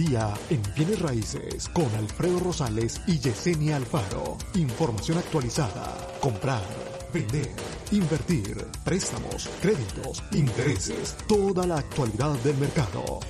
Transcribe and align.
día 0.00 0.32
en 0.48 0.62
bienes 0.74 0.98
raíces 1.00 1.68
con 1.68 1.84
Alfredo 1.94 2.40
Rosales 2.40 3.02
y 3.06 3.18
Yesenia 3.18 3.76
Alfaro. 3.76 4.38
Información 4.54 5.18
actualizada. 5.18 5.94
Comprar, 6.20 6.64
vender, 7.12 7.50
invertir, 7.92 8.66
préstamos, 8.82 9.46
créditos, 9.60 10.24
intereses, 10.32 11.18
toda 11.28 11.66
la 11.66 11.76
actualidad 11.78 12.32
del 12.38 12.56
mercado. 12.56 13.20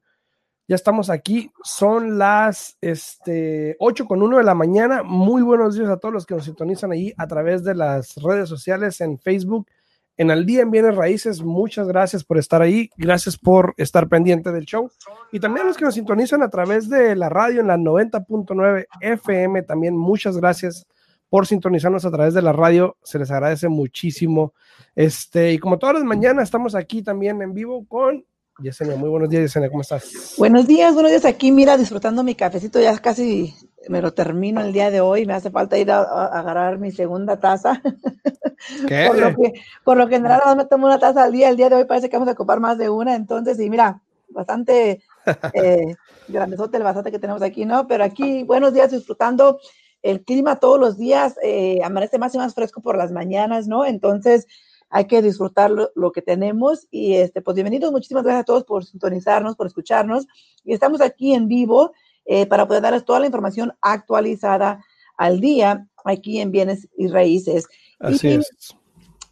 Ya 0.69 0.75
estamos 0.77 1.09
aquí, 1.09 1.51
son 1.65 2.17
las 2.17 2.77
este, 2.79 3.75
8 3.77 4.05
con 4.05 4.21
1 4.21 4.37
de 4.37 4.45
la 4.45 4.55
mañana. 4.55 5.03
Muy 5.03 5.41
buenos 5.41 5.75
días 5.75 5.89
a 5.89 5.97
todos 5.97 6.13
los 6.13 6.25
que 6.25 6.33
nos 6.33 6.45
sintonizan 6.45 6.93
ahí 6.93 7.13
a 7.17 7.27
través 7.27 7.65
de 7.65 7.75
las 7.75 8.15
redes 8.23 8.47
sociales 8.47 9.01
en 9.01 9.19
Facebook, 9.19 9.67
en 10.15 10.31
Al 10.31 10.45
Día 10.45 10.61
en 10.61 10.71
Bienes 10.71 10.95
Raíces. 10.95 11.41
Muchas 11.41 11.89
gracias 11.89 12.23
por 12.23 12.37
estar 12.37 12.61
ahí, 12.61 12.89
gracias 12.95 13.37
por 13.37 13.73
estar 13.75 14.07
pendiente 14.07 14.53
del 14.53 14.63
show. 14.63 14.89
Y 15.33 15.41
también 15.41 15.65
a 15.65 15.67
los 15.67 15.75
que 15.75 15.83
nos 15.83 15.95
sintonizan 15.95 16.41
a 16.41 16.49
través 16.49 16.87
de 16.87 17.17
la 17.17 17.27
radio 17.27 17.59
en 17.59 17.67
la 17.67 17.75
90.9 17.75 18.85
FM, 19.01 19.63
también 19.63 19.97
muchas 19.97 20.37
gracias 20.37 20.87
por 21.29 21.45
sintonizarnos 21.47 22.05
a 22.05 22.11
través 22.11 22.33
de 22.33 22.41
la 22.41 22.53
radio. 22.53 22.97
Se 23.03 23.19
les 23.19 23.31
agradece 23.31 23.69
muchísimo. 23.69 24.53
Este, 24.95 25.53
y 25.53 25.59
como 25.59 25.77
todas 25.77 25.95
las 25.95 26.03
mañanas, 26.03 26.45
estamos 26.45 26.75
aquí 26.75 27.01
también 27.01 27.41
en 27.41 27.53
vivo 27.53 27.85
con 27.87 28.25
Yesenia. 28.61 28.95
Muy 28.95 29.09
buenos 29.09 29.29
días, 29.29 29.43
Yesenia, 29.43 29.69
¿cómo 29.69 29.81
estás? 29.81 30.35
Buenos 30.37 30.67
días, 30.67 30.93
buenos 30.93 31.11
días. 31.11 31.25
Aquí, 31.25 31.51
mira, 31.51 31.77
disfrutando 31.77 32.23
mi 32.23 32.35
cafecito, 32.35 32.79
ya 32.79 32.97
casi 32.97 33.53
me 33.87 34.01
lo 34.01 34.13
termino 34.13 34.61
el 34.61 34.73
día 34.73 34.91
de 34.91 35.01
hoy. 35.01 35.25
Me 35.25 35.33
hace 35.33 35.51
falta 35.51 35.77
ir 35.77 35.91
a, 35.91 36.01
a 36.01 36.39
agarrar 36.39 36.79
mi 36.79 36.91
segunda 36.91 37.39
taza. 37.39 37.81
¿Qué? 38.87 39.05
por, 39.07 39.17
lo 39.17 39.35
que, 39.35 39.53
por 39.83 39.97
lo 39.97 40.07
general, 40.07 40.57
me 40.57 40.65
tomo 40.65 40.87
una 40.87 40.99
taza 40.99 41.23
al 41.23 41.31
día. 41.31 41.49
El 41.49 41.57
día 41.57 41.69
de 41.69 41.75
hoy 41.75 41.85
parece 41.85 42.09
que 42.09 42.17
vamos 42.17 42.29
a 42.29 42.33
ocupar 42.33 42.59
más 42.59 42.77
de 42.77 42.89
una. 42.89 43.15
Entonces, 43.15 43.57
sí, 43.57 43.69
mira, 43.69 44.01
bastante 44.29 45.01
eh, 45.53 45.95
grandezote 46.27 46.77
el 46.77 46.83
basate 46.83 47.11
que 47.11 47.19
tenemos 47.19 47.41
aquí, 47.41 47.65
¿no? 47.65 47.87
Pero 47.87 48.03
aquí, 48.03 48.43
buenos 48.43 48.73
días, 48.73 48.91
disfrutando 48.91 49.59
el 50.01 50.23
clima 50.23 50.59
todos 50.59 50.79
los 50.79 50.97
días. 50.97 51.35
Eh, 51.43 51.79
amanece 51.83 52.17
más 52.17 52.33
y 52.35 52.37
más 52.37 52.53
fresco 52.53 52.81
por 52.81 52.97
las 52.97 53.11
mañanas, 53.11 53.67
¿no? 53.67 53.85
Entonces, 53.85 54.47
hay 54.89 55.05
que 55.05 55.21
disfrutar 55.21 55.69
lo, 55.71 55.91
lo, 55.95 56.11
que 56.11 56.21
tenemos 56.21 56.87
y 56.89 57.13
este, 57.13 57.41
pues 57.41 57.55
bienvenidos, 57.55 57.91
muchísimas 57.91 58.23
gracias 58.23 58.41
a 58.41 58.45
todos 58.45 58.63
por 58.63 58.83
sintonizarnos, 58.83 59.55
por 59.55 59.67
escucharnos 59.67 60.25
y 60.63 60.73
estamos 60.73 60.99
aquí 60.99 61.35
en 61.35 61.47
vivo 61.47 61.91
eh, 62.25 62.45
para 62.47 62.67
poder 62.67 62.81
darles 62.81 63.05
toda 63.05 63.19
la 63.19 63.27
información 63.27 63.73
actualizada 63.81 64.83
al 65.17 65.39
día 65.39 65.87
aquí 66.05 66.39
en 66.39 66.51
bienes 66.51 66.87
y 66.97 67.07
raíces. 67.07 67.67
Así 67.99 68.27
y 68.27 68.31
es. 68.31 68.75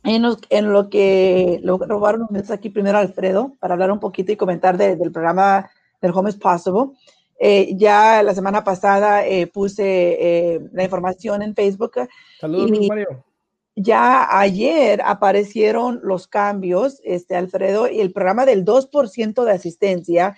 En 0.03 0.21
lo, 0.21 0.37
en 0.49 0.71
lo 0.71 0.89
que 0.89 1.59
lo 1.63 1.77
robaron 1.77 2.21
unos 2.21 2.31
minutos 2.31 2.51
aquí 2.51 2.69
primero 2.69 2.97
Alfredo 2.97 3.53
para 3.59 3.73
hablar 3.73 3.91
un 3.91 3.99
poquito 3.99 4.31
y 4.31 4.37
comentar 4.37 4.77
de, 4.77 4.95
del 4.95 5.11
programa 5.11 5.69
del 6.01 6.11
Home 6.11 6.29
is 6.29 6.37
Possible. 6.37 6.97
Eh, 7.39 7.75
ya 7.75 8.23
la 8.23 8.33
semana 8.33 8.63
pasada 8.63 9.25
eh, 9.27 9.47
puse 9.47 9.83
eh, 9.85 10.59
la 10.71 10.83
información 10.83 11.41
en 11.41 11.53
Facebook. 11.53 11.93
Saludos, 12.39 12.71
y, 12.73 12.87
Mario 12.87 13.23
ya 13.77 14.39
ayer 14.39 15.01
aparecieron 15.05 15.99
los 16.01 16.27
cambios, 16.27 16.99
este, 17.03 17.35
Alfredo, 17.35 17.87
y 17.87 18.01
el 18.01 18.11
programa 18.11 18.47
del 18.47 18.65
2% 18.65 19.45
de 19.45 19.51
asistencia 19.51 20.35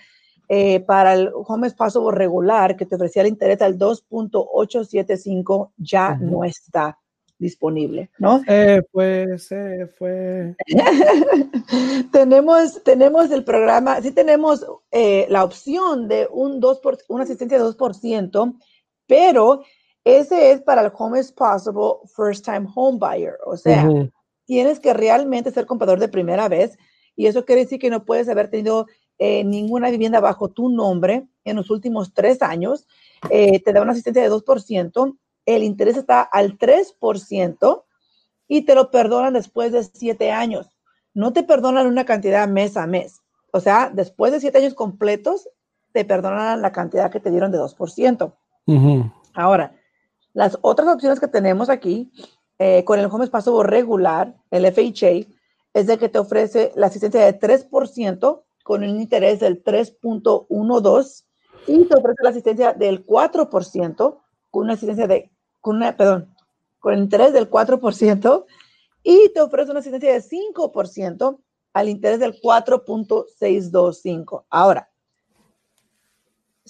eh, 0.48 0.80
para 0.80 1.14
el 1.14 1.30
Home 1.32 1.70
Possible 1.70 2.10
regular 2.12 2.76
que 2.76 2.84
te 2.84 2.96
ofrecía 2.96 3.22
el 3.22 3.28
interés 3.28 3.62
al 3.62 3.78
2.875 3.78 5.70
ya 5.78 6.18
uh 6.20 6.22
-huh. 6.22 6.30
no 6.30 6.44
está 6.44 6.98
disponible, 7.40 8.10
¿no? 8.18 8.42
Eh, 8.46 8.82
pues, 8.92 9.48
se 9.48 9.86
fue. 9.98 10.54
tenemos, 12.12 12.84
tenemos 12.84 13.30
el 13.30 13.42
programa, 13.42 14.00
sí 14.02 14.12
tenemos 14.12 14.64
eh, 14.92 15.26
la 15.28 15.42
opción 15.42 16.06
de 16.06 16.28
un 16.30 16.60
2 16.60 16.78
por, 16.80 16.98
una 17.08 17.24
asistencia 17.24 17.58
de 17.58 17.64
2%, 17.64 18.58
pero 19.06 19.62
ese 20.04 20.52
es 20.52 20.60
para 20.60 20.82
el 20.82 20.92
Home 20.96 21.18
is 21.18 21.32
Possible 21.32 22.08
First 22.14 22.44
Time 22.44 22.68
Home 22.74 22.98
Buyer. 22.98 23.38
O 23.46 23.56
sea, 23.56 23.88
uh 23.88 23.92
-huh. 23.92 24.12
tienes 24.44 24.78
que 24.78 24.92
realmente 24.92 25.50
ser 25.50 25.66
comprador 25.66 25.98
de 25.98 26.08
primera 26.08 26.48
vez 26.48 26.78
y 27.16 27.26
eso 27.26 27.44
quiere 27.44 27.62
decir 27.62 27.78
que 27.78 27.90
no 27.90 28.04
puedes 28.04 28.28
haber 28.28 28.48
tenido 28.48 28.86
eh, 29.18 29.44
ninguna 29.44 29.90
vivienda 29.90 30.20
bajo 30.20 30.48
tu 30.48 30.68
nombre 30.68 31.26
en 31.44 31.56
los 31.56 31.70
últimos 31.70 32.12
tres 32.12 32.42
años. 32.42 32.86
Eh, 33.30 33.60
te 33.62 33.72
da 33.72 33.82
una 33.82 33.92
asistencia 33.92 34.22
de 34.22 34.30
2%. 34.30 35.18
El 35.56 35.64
interés 35.64 35.96
está 35.96 36.22
al 36.22 36.58
3% 36.58 37.84
y 38.48 38.62
te 38.62 38.74
lo 38.74 38.90
perdonan 38.90 39.32
después 39.32 39.72
de 39.72 39.84
siete 39.84 40.30
años. 40.32 40.76
No 41.14 41.32
te 41.32 41.42
perdonan 41.42 41.86
una 41.86 42.04
cantidad 42.04 42.48
mes 42.48 42.76
a 42.76 42.86
mes. 42.86 43.20
O 43.52 43.60
sea, 43.60 43.90
después 43.92 44.32
de 44.32 44.40
siete 44.40 44.58
años 44.58 44.74
completos, 44.74 45.48
te 45.92 46.04
perdonan 46.04 46.62
la 46.62 46.72
cantidad 46.72 47.10
que 47.10 47.20
te 47.20 47.30
dieron 47.30 47.50
de 47.50 47.58
2%. 47.58 48.32
Uh 48.66 48.72
-huh. 48.72 49.12
Ahora, 49.34 49.74
las 50.32 50.58
otras 50.62 50.88
opciones 50.88 51.18
que 51.18 51.28
tenemos 51.28 51.68
aquí 51.68 52.12
eh, 52.58 52.84
con 52.84 52.98
el 52.98 53.06
Home 53.06 53.26
Possible 53.28 53.64
regular, 53.64 54.36
el 54.50 54.66
FHA, 54.66 55.26
es 55.72 55.86
de 55.86 55.98
que 55.98 56.08
te 56.08 56.18
ofrece 56.18 56.72
la 56.76 56.86
asistencia 56.86 57.24
de 57.24 57.38
3% 57.38 58.42
con 58.62 58.82
un 58.82 59.00
interés 59.00 59.40
del 59.40 59.64
3.12 59.64 61.24
y 61.66 61.84
te 61.84 61.96
ofrece 61.96 62.22
la 62.22 62.30
asistencia 62.30 62.72
del 62.72 63.06
4% 63.06 64.18
con 64.50 64.64
una 64.64 64.74
asistencia 64.74 65.06
de, 65.06 65.29
con 65.60 65.76
una, 65.76 65.96
perdón, 65.96 66.34
con 66.78 66.98
interés 66.98 67.32
del 67.32 67.50
4% 67.50 68.44
y 69.02 69.32
te 69.32 69.40
ofrece 69.40 69.70
una 69.70 69.80
asistencia 69.80 70.12
de 70.12 70.22
5% 70.22 71.38
al 71.72 71.88
interés 71.88 72.20
del 72.20 72.38
4.625. 72.40 74.44
Ahora, 74.50 74.90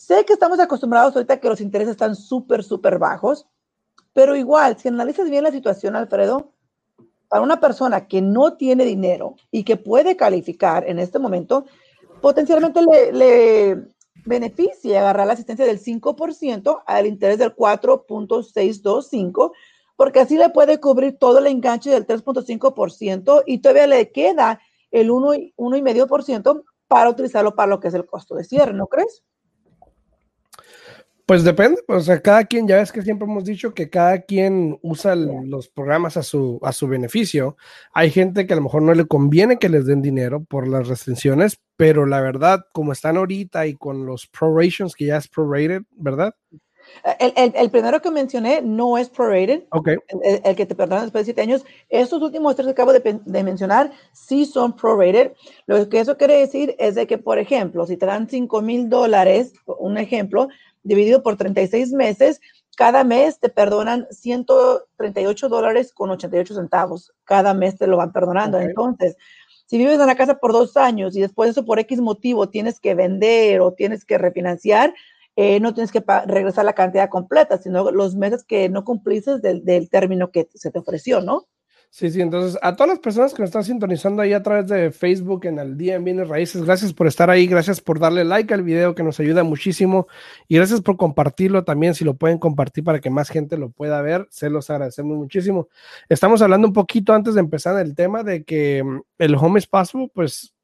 Sé 0.00 0.24
que 0.24 0.32
estamos 0.32 0.58
acostumbrados 0.58 1.14
ahorita 1.14 1.40
que 1.40 1.48
los 1.50 1.60
intereses 1.60 1.90
están 1.90 2.16
súper, 2.16 2.64
súper 2.64 2.98
bajos, 2.98 3.46
pero 4.14 4.34
igual, 4.34 4.78
si 4.78 4.88
analizas 4.88 5.28
bien 5.28 5.44
la 5.44 5.50
situación, 5.50 5.94
Alfredo, 5.94 6.52
para 7.28 7.42
una 7.42 7.60
persona 7.60 8.08
que 8.08 8.22
no 8.22 8.54
tiene 8.54 8.86
dinero 8.86 9.36
y 9.50 9.62
que 9.62 9.76
puede 9.76 10.16
calificar 10.16 10.88
en 10.88 11.00
este 11.00 11.18
momento, 11.18 11.66
potencialmente 12.22 12.80
le 13.12 13.92
beneficia 14.24 15.00
agarrar 15.00 15.26
la 15.26 15.32
asistencia 15.34 15.64
del 15.66 15.80
5% 15.80 16.82
al 16.86 17.06
interés 17.06 17.38
del 17.38 17.54
4.625, 17.54 19.52
porque 19.96 20.20
así 20.20 20.36
le 20.36 20.50
puede 20.50 20.80
cubrir 20.80 21.18
todo 21.18 21.38
el 21.38 21.46
enganche 21.46 21.90
del 21.90 22.06
3.5% 22.06 23.42
y 23.46 23.58
todavía 23.58 23.86
le 23.86 24.10
queda 24.10 24.60
el 24.90 25.10
1,5% 25.10 26.64
para 26.88 27.10
utilizarlo 27.10 27.54
para 27.54 27.68
lo 27.68 27.80
que 27.80 27.88
es 27.88 27.94
el 27.94 28.06
costo 28.06 28.34
de 28.34 28.44
cierre, 28.44 28.72
¿no 28.72 28.86
crees? 28.86 29.22
Pues 31.30 31.44
depende, 31.44 31.80
o 31.86 32.00
sea, 32.00 32.20
cada 32.20 32.44
quien, 32.44 32.66
ya 32.66 32.78
ves 32.78 32.90
que 32.90 33.02
siempre 33.02 33.24
hemos 33.24 33.44
dicho 33.44 33.72
que 33.72 33.88
cada 33.88 34.22
quien 34.22 34.80
usa 34.82 35.14
los 35.14 35.68
programas 35.68 36.16
a 36.16 36.24
su, 36.24 36.58
a 36.60 36.72
su 36.72 36.88
beneficio. 36.88 37.56
Hay 37.94 38.10
gente 38.10 38.48
que 38.48 38.52
a 38.52 38.56
lo 38.56 38.62
mejor 38.62 38.82
no 38.82 38.92
le 38.94 39.06
conviene 39.06 39.60
que 39.60 39.68
les 39.68 39.86
den 39.86 40.02
dinero 40.02 40.42
por 40.42 40.66
las 40.66 40.88
restricciones, 40.88 41.60
pero 41.76 42.04
la 42.04 42.20
verdad, 42.20 42.64
como 42.72 42.90
están 42.90 43.16
ahorita 43.16 43.68
y 43.68 43.76
con 43.76 44.06
los 44.06 44.26
prorations, 44.26 44.96
que 44.96 45.06
ya 45.06 45.18
es 45.18 45.28
prorated, 45.28 45.82
¿verdad? 45.92 46.34
El, 47.20 47.32
el, 47.36 47.52
el, 47.54 47.70
primero 47.70 48.02
que 48.02 48.10
mencioné 48.10 48.60
no 48.62 48.98
es 48.98 49.08
prorated. 49.08 49.64
Okay. 49.70 49.96
El, 50.24 50.40
el, 50.44 50.56
que 50.56 50.66
te 50.66 50.74
perdonan 50.74 51.04
después 51.04 51.22
de 51.22 51.26
siete 51.26 51.42
años. 51.42 51.64
Estos 51.88 52.20
últimos 52.22 52.56
tres 52.56 52.66
que 52.66 52.72
acabo 52.72 52.92
de, 52.92 53.20
de, 53.24 53.44
mencionar 53.44 53.92
sí 54.12 54.44
son 54.44 54.74
prorated. 54.74 55.32
Lo 55.66 55.88
que 55.88 56.00
eso 56.00 56.16
quiere 56.16 56.38
decir 56.38 56.74
es 56.78 56.96
de 56.96 57.06
que, 57.06 57.18
por 57.18 57.38
ejemplo, 57.38 57.86
si 57.86 57.96
te 57.96 58.06
dan 58.06 58.28
cinco 58.28 58.62
mil 58.62 58.88
dólares, 58.88 59.52
un 59.66 59.96
ejemplo, 59.96 60.48
dividido 60.82 61.22
por 61.22 61.36
36 61.36 61.92
meses, 61.92 62.40
cada 62.76 63.04
mes 63.04 63.38
te 63.38 63.48
perdonan 63.48 64.06
138 64.10 65.48
dólares 65.48 65.92
con 65.92 66.10
88 66.10 66.54
centavos. 66.54 67.12
Cada 67.24 67.52
mes 67.52 67.76
te 67.76 67.86
lo 67.86 67.96
van 67.96 68.12
perdonando. 68.12 68.56
Okay. 68.56 68.68
Entonces, 68.68 69.16
si 69.66 69.78
vives 69.78 70.00
en 70.00 70.06
la 70.06 70.16
casa 70.16 70.38
por 70.38 70.52
dos 70.52 70.76
años 70.76 71.16
y 71.16 71.20
después 71.20 71.48
de 71.48 71.50
eso 71.52 71.64
por 71.64 71.78
X 71.78 72.00
motivo 72.00 72.48
tienes 72.48 72.80
que 72.80 72.94
vender 72.94 73.60
o 73.60 73.72
tienes 73.72 74.04
que 74.04 74.18
refinanciar, 74.18 74.94
eh, 75.36 75.60
no 75.60 75.74
tienes 75.74 75.92
que 75.92 76.02
regresar 76.26 76.64
la 76.64 76.72
cantidad 76.72 77.08
completa, 77.08 77.58
sino 77.58 77.90
los 77.90 78.16
meses 78.16 78.44
que 78.44 78.68
no 78.68 78.84
cumpliste 78.84 79.38
del, 79.38 79.64
del, 79.64 79.88
término 79.88 80.30
que 80.30 80.48
se 80.54 80.70
te 80.70 80.78
ofreció, 80.78 81.20
¿no? 81.20 81.46
Sí, 81.92 82.08
sí, 82.08 82.20
entonces 82.20 82.56
a 82.62 82.76
todas 82.76 82.88
las 82.88 82.98
personas 83.00 83.34
que 83.34 83.42
nos 83.42 83.48
están 83.48 83.64
sintonizando 83.64 84.22
ahí 84.22 84.32
a 84.32 84.44
través 84.44 84.68
de 84.68 84.92
Facebook 84.92 85.44
en 85.46 85.58
el 85.58 85.76
día 85.76 85.96
en 85.96 86.04
Bienes 86.04 86.28
Raíces, 86.28 86.62
gracias 86.62 86.92
por 86.92 87.08
estar 87.08 87.30
ahí, 87.30 87.48
gracias 87.48 87.80
por 87.80 87.98
darle 87.98 88.24
like 88.24 88.54
al 88.54 88.62
video 88.62 88.94
que 88.94 89.02
nos 89.02 89.18
ayuda 89.18 89.42
muchísimo 89.42 90.06
y 90.46 90.54
gracias 90.54 90.82
por 90.82 90.96
compartirlo 90.96 91.64
también, 91.64 91.96
si 91.96 92.04
lo 92.04 92.14
pueden 92.14 92.38
compartir 92.38 92.84
para 92.84 93.00
que 93.00 93.10
más 93.10 93.28
gente 93.28 93.56
lo 93.58 93.70
pueda 93.70 94.00
ver, 94.02 94.28
se 94.30 94.50
los 94.50 94.70
agradecemos 94.70 95.18
muchísimo. 95.18 95.68
Estamos 96.08 96.40
hablando 96.42 96.68
un 96.68 96.74
poquito 96.74 97.12
antes 97.12 97.34
de 97.34 97.40
empezar 97.40 97.76
el 97.84 97.96
tema 97.96 98.22
de 98.22 98.44
que 98.44 98.84
mm, 98.84 99.00
el 99.18 99.34
Home 99.34 99.58
is 99.58 99.68
pues 100.14 100.54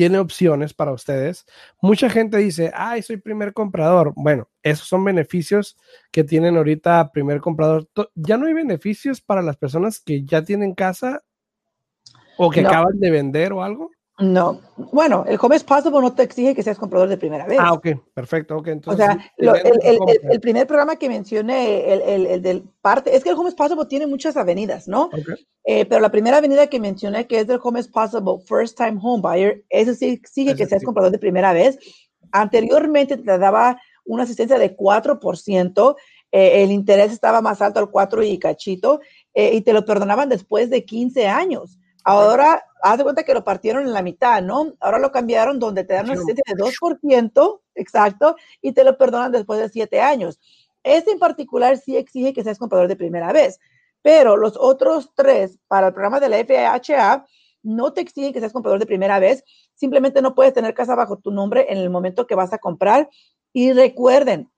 tiene 0.00 0.18
opciones 0.18 0.72
para 0.72 0.92
ustedes. 0.92 1.44
Mucha 1.82 2.08
gente 2.08 2.38
dice, 2.38 2.72
ay, 2.74 3.02
soy 3.02 3.18
primer 3.18 3.52
comprador. 3.52 4.14
Bueno, 4.16 4.48
esos 4.62 4.88
son 4.88 5.04
beneficios 5.04 5.76
que 6.10 6.24
tienen 6.24 6.56
ahorita 6.56 7.12
primer 7.12 7.42
comprador. 7.42 7.86
Ya 8.14 8.38
no 8.38 8.46
hay 8.46 8.54
beneficios 8.54 9.20
para 9.20 9.42
las 9.42 9.58
personas 9.58 10.00
que 10.00 10.24
ya 10.24 10.42
tienen 10.42 10.74
casa 10.74 11.22
o 12.38 12.48
que 12.48 12.60
acaban 12.60 12.98
de 12.98 13.10
vender 13.10 13.52
o 13.52 13.62
algo. 13.62 13.90
No, 14.20 14.60
bueno, 14.76 15.24
el 15.26 15.38
Home 15.40 15.56
is 15.56 15.64
Possible 15.64 16.00
no 16.00 16.14
te 16.14 16.22
exige 16.22 16.54
que 16.54 16.62
seas 16.62 16.78
comprador 16.78 17.08
de 17.08 17.16
primera 17.16 17.46
vez. 17.46 17.58
Ah, 17.58 17.72
ok, 17.72 17.88
perfecto, 18.12 18.58
ok. 18.58 18.68
Entonces, 18.68 19.08
o 19.08 19.12
sea, 19.12 19.32
el, 19.38 20.40
primer 20.40 20.66
programa 20.66 20.96
que 20.96 21.08
mencioné, 21.08 21.92
el, 21.92 22.42
del 22.42 22.64
parte, 22.82 23.16
es 23.16 23.24
que 23.24 23.30
el 23.30 23.36
Home 23.36 23.48
is 23.48 23.54
Possible 23.54 23.86
tiene 23.86 24.06
muchas 24.06 24.36
avenidas, 24.36 24.88
¿no? 24.88 25.08
Eh, 25.64 25.86
pero 25.86 26.00
la 26.00 26.10
primera 26.10 26.36
avenida 26.36 26.66
que 26.66 26.78
mencioné, 26.78 27.26
que 27.26 27.40
es 27.40 27.46
del 27.46 27.60
Home 27.62 27.80
is 27.80 27.88
Possible 27.88 28.38
First 28.46 28.76
Time 28.76 28.98
Home 29.02 29.22
Buyer, 29.22 29.64
eso 29.70 29.94
sí 29.94 30.10
exige 30.10 30.54
que 30.54 30.66
seas 30.66 30.84
comprador 30.84 31.12
de 31.12 31.18
primera 31.18 31.52
vez. 31.54 31.78
Anteriormente 32.30 33.16
te 33.16 33.38
daba 33.38 33.80
una 34.04 34.24
asistencia 34.24 34.58
de 34.58 34.76
4%, 34.76 35.96
eh, 36.32 36.62
el 36.62 36.70
interés 36.72 37.12
estaba 37.12 37.40
más 37.40 37.62
alto 37.62 37.80
al 37.80 37.90
4 37.90 38.22
y 38.22 38.38
cachito, 38.38 39.00
eh, 39.32 39.54
y 39.54 39.62
te 39.62 39.72
lo 39.72 39.84
perdonaban 39.84 40.28
después 40.28 40.68
de 40.68 40.84
15 40.84 41.26
años. 41.26 41.78
Ahora, 42.04 42.64
haz 42.82 42.98
de 42.98 43.04
cuenta 43.04 43.22
que 43.22 43.34
lo 43.34 43.44
partieron 43.44 43.86
en 43.86 43.92
la 43.92 44.02
mitad, 44.02 44.42
¿no? 44.42 44.74
Ahora 44.80 44.98
lo 44.98 45.12
cambiaron 45.12 45.58
donde 45.58 45.84
te 45.84 45.94
dan 45.94 46.06
una 46.06 46.14
asistencia 46.14 46.44
de 46.46 46.62
2%, 46.62 47.60
exacto, 47.74 48.36
y 48.60 48.72
te 48.72 48.84
lo 48.84 48.96
perdonan 48.96 49.32
después 49.32 49.60
de 49.60 49.68
7 49.68 50.00
años. 50.00 50.38
Este 50.82 51.12
en 51.12 51.18
particular 51.18 51.76
sí 51.78 51.96
exige 51.96 52.32
que 52.32 52.42
seas 52.42 52.58
comprador 52.58 52.88
de 52.88 52.96
primera 52.96 53.32
vez, 53.32 53.58
pero 54.02 54.36
los 54.36 54.56
otros 54.56 55.10
tres 55.14 55.58
para 55.68 55.88
el 55.88 55.92
programa 55.92 56.20
de 56.20 56.28
la 56.28 56.38
FHA 56.38 57.26
no 57.62 57.92
te 57.92 58.00
exigen 58.00 58.32
que 58.32 58.40
seas 58.40 58.52
comprador 58.52 58.80
de 58.80 58.86
primera 58.86 59.18
vez, 59.18 59.44
simplemente 59.74 60.22
no 60.22 60.34
puedes 60.34 60.54
tener 60.54 60.74
casa 60.74 60.94
bajo 60.94 61.18
tu 61.18 61.30
nombre 61.30 61.66
en 61.68 61.78
el 61.78 61.90
momento 61.90 62.26
que 62.26 62.34
vas 62.34 62.52
a 62.52 62.58
comprar. 62.58 63.10
Y 63.52 63.72
recuerden, 63.72 64.50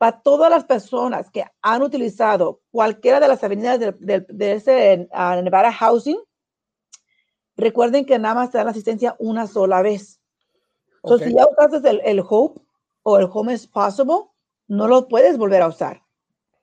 para 0.00 0.20
todas 0.22 0.50
las 0.50 0.64
personas 0.64 1.30
que 1.30 1.44
han 1.60 1.82
utilizado 1.82 2.60
cualquiera 2.70 3.20
de 3.20 3.28
las 3.28 3.44
avenidas 3.44 3.78
de, 3.78 4.52
ese 4.52 5.08
uh, 5.12 5.42
Nevada 5.42 5.72
Housing, 5.72 6.18
Recuerden 7.60 8.06
que 8.06 8.18
nada 8.18 8.34
más 8.34 8.50
te 8.50 8.58
dan 8.58 8.68
asistencia 8.68 9.16
una 9.18 9.46
sola 9.46 9.82
vez. 9.82 10.20
Entonces, 11.02 11.28
si 11.28 11.34
ya 11.34 11.46
usaste 11.46 11.88
el, 11.88 12.00
el, 12.04 12.22
Hope 12.26 12.60
o 13.02 13.18
el 13.18 13.28
Home 13.32 13.54
is 13.54 13.66
Possible, 13.66 14.24
no 14.68 14.88
lo 14.88 15.08
puedes 15.08 15.38
volver 15.38 15.62
a 15.62 15.68
usar. 15.68 16.02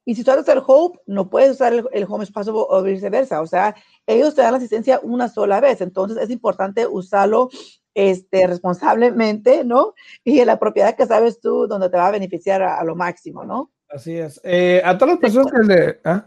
Y 0.05 0.15
si 0.15 0.21
usas 0.21 0.47
el 0.47 0.61
Hope, 0.65 0.99
no 1.05 1.29
puedes 1.29 1.51
usar 1.51 1.73
el, 1.73 1.87
el, 1.91 2.05
Home 2.07 2.23
is 2.23 2.31
Possible 2.31 2.61
o 2.67 2.81
viceversa. 2.81 3.41
O 3.41 3.47
sea, 3.47 3.75
ellos 4.05 4.35
te 4.35 4.41
dan 4.41 4.51
la 4.51 4.57
asistencia 4.57 4.99
una 5.03 5.29
sola 5.29 5.59
vez. 5.59 5.81
Entonces, 5.81 6.17
es 6.17 6.29
importante 6.29 6.87
usarlo 6.87 7.49
este, 7.93 8.45
responsablemente, 8.45 9.63
¿no? 9.63 9.95
Y 10.23 10.39
en 10.39 10.47
la 10.47 10.59
propiedad 10.59 10.95
que 10.95 11.07
sabes 11.07 11.39
tú, 11.39 11.67
donde 11.67 11.89
te 11.89 11.97
va 11.97 12.07
a 12.07 12.11
beneficiar 12.11 12.61
a, 12.61 12.83
lo 12.83 12.95
máximo, 12.95 13.43
¿no? 13.43 13.71
Así 13.89 14.17
es. 14.17 14.39
Eh, 14.43 14.81
a 14.85 14.97
todas 14.97 15.15
las 15.15 15.19
personas 15.19 15.51
que 15.51 15.67
le... 15.67 15.99
¿ah? 16.05 16.25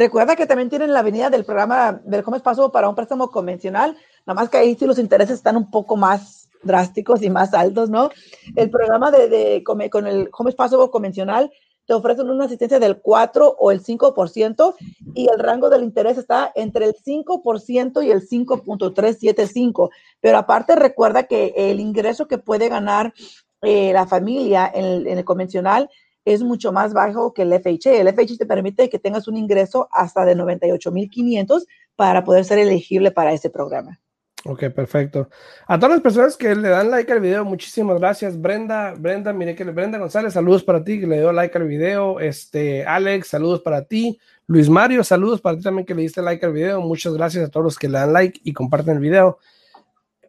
Recuerda 0.00 0.34
que 0.34 0.46
también 0.46 0.70
tienen 0.70 0.94
la 0.94 1.00
avenida 1.00 1.28
del 1.28 1.44
programa 1.44 2.00
del 2.04 2.22
Home 2.24 2.40
Paso 2.40 2.72
para 2.72 2.88
un 2.88 2.94
préstamo 2.94 3.30
convencional, 3.30 3.98
nada 4.24 4.40
más 4.40 4.48
que 4.48 4.56
ahí 4.56 4.74
sí 4.74 4.86
los 4.86 4.98
intereses 4.98 5.36
están 5.36 5.58
un 5.58 5.70
poco 5.70 5.94
más 5.94 6.48
drásticos 6.62 7.22
y 7.22 7.28
más 7.28 7.52
altos, 7.52 7.90
¿no? 7.90 8.08
El 8.56 8.70
programa 8.70 9.10
de, 9.10 9.62
con 9.62 10.06
el 10.06 10.30
Home 10.32 10.52
Paso 10.52 10.90
convencional 10.90 11.52
te 11.84 11.92
ofrecen 11.92 12.30
una 12.30 12.46
asistencia 12.46 12.78
del 12.78 13.02
4 13.02 13.56
o 13.58 13.70
el 13.70 13.82
5% 13.82 14.74
y 15.14 15.28
el 15.28 15.38
rango 15.38 15.68
del 15.68 15.82
interés 15.82 16.16
está 16.16 16.50
entre 16.54 16.86
el 16.86 16.94
5% 16.94 18.02
y 18.02 18.10
el 18.10 18.26
5.375. 18.26 19.90
Pero 20.22 20.38
aparte 20.38 20.76
recuerda 20.76 21.24
que 21.24 21.52
el 21.54 21.78
ingreso 21.78 22.26
que 22.26 22.38
puede 22.38 22.70
ganar 22.70 23.12
eh, 23.60 23.92
la 23.92 24.06
familia 24.06 24.70
en 24.72 25.06
el 25.06 25.24
convencional 25.26 25.90
es 26.24 26.42
mucho 26.42 26.72
más 26.72 26.92
bajo 26.92 27.32
que 27.32 27.42
el 27.42 27.52
FHA. 27.52 27.92
El 27.92 28.08
FHA 28.08 28.36
te 28.38 28.46
permite 28.46 28.88
que 28.88 28.98
tengas 28.98 29.28
un 29.28 29.36
ingreso 29.36 29.88
hasta 29.92 30.24
de 30.24 30.36
98.500 30.36 31.66
para 31.96 32.24
poder 32.24 32.44
ser 32.44 32.58
elegible 32.58 33.10
para 33.10 33.32
ese 33.32 33.50
programa. 33.50 33.98
Ok, 34.44 34.70
perfecto. 34.74 35.28
A 35.66 35.78
todas 35.78 35.96
las 35.96 36.00
personas 36.00 36.36
que 36.36 36.54
le 36.54 36.70
dan 36.70 36.90
like 36.90 37.12
al 37.12 37.20
video, 37.20 37.44
muchísimas 37.44 37.98
gracias. 37.98 38.40
Brenda, 38.40 38.94
Brenda, 38.94 39.34
mire 39.34 39.54
que 39.54 39.64
Brenda 39.64 39.98
González, 39.98 40.32
saludos 40.32 40.64
para 40.64 40.82
ti 40.82 40.98
que 40.98 41.06
le 41.06 41.18
dio 41.18 41.30
like 41.30 41.56
al 41.58 41.66
video. 41.66 42.18
Este, 42.20 42.84
Alex, 42.86 43.28
saludos 43.28 43.60
para 43.60 43.84
ti. 43.84 44.18
Luis 44.46 44.70
Mario, 44.70 45.04
saludos 45.04 45.42
para 45.42 45.58
ti 45.58 45.62
también 45.62 45.84
que 45.84 45.94
le 45.94 46.02
diste 46.02 46.22
like 46.22 46.44
al 46.44 46.54
video. 46.54 46.80
Muchas 46.80 47.12
gracias 47.12 47.46
a 47.46 47.50
todos 47.50 47.64
los 47.64 47.78
que 47.78 47.88
le 47.88 47.98
dan 47.98 48.14
like 48.14 48.40
y 48.42 48.54
comparten 48.54 48.94
el 48.94 49.00
video. 49.00 49.38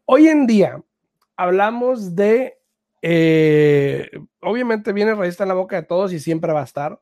Hoy 0.03 0.27
en 0.27 0.45
día 0.45 0.81
hablamos 1.37 2.13
de 2.13 2.60
eh, 3.01 4.09
obviamente 4.41 4.93
viene 4.93 5.15
raíz 5.15 5.39
en 5.39 5.47
la 5.47 5.53
boca 5.53 5.75
de 5.75 5.87
todos 5.87 6.13
y 6.13 6.19
siempre 6.19 6.53
va 6.53 6.61
a 6.61 6.65
estar, 6.65 6.99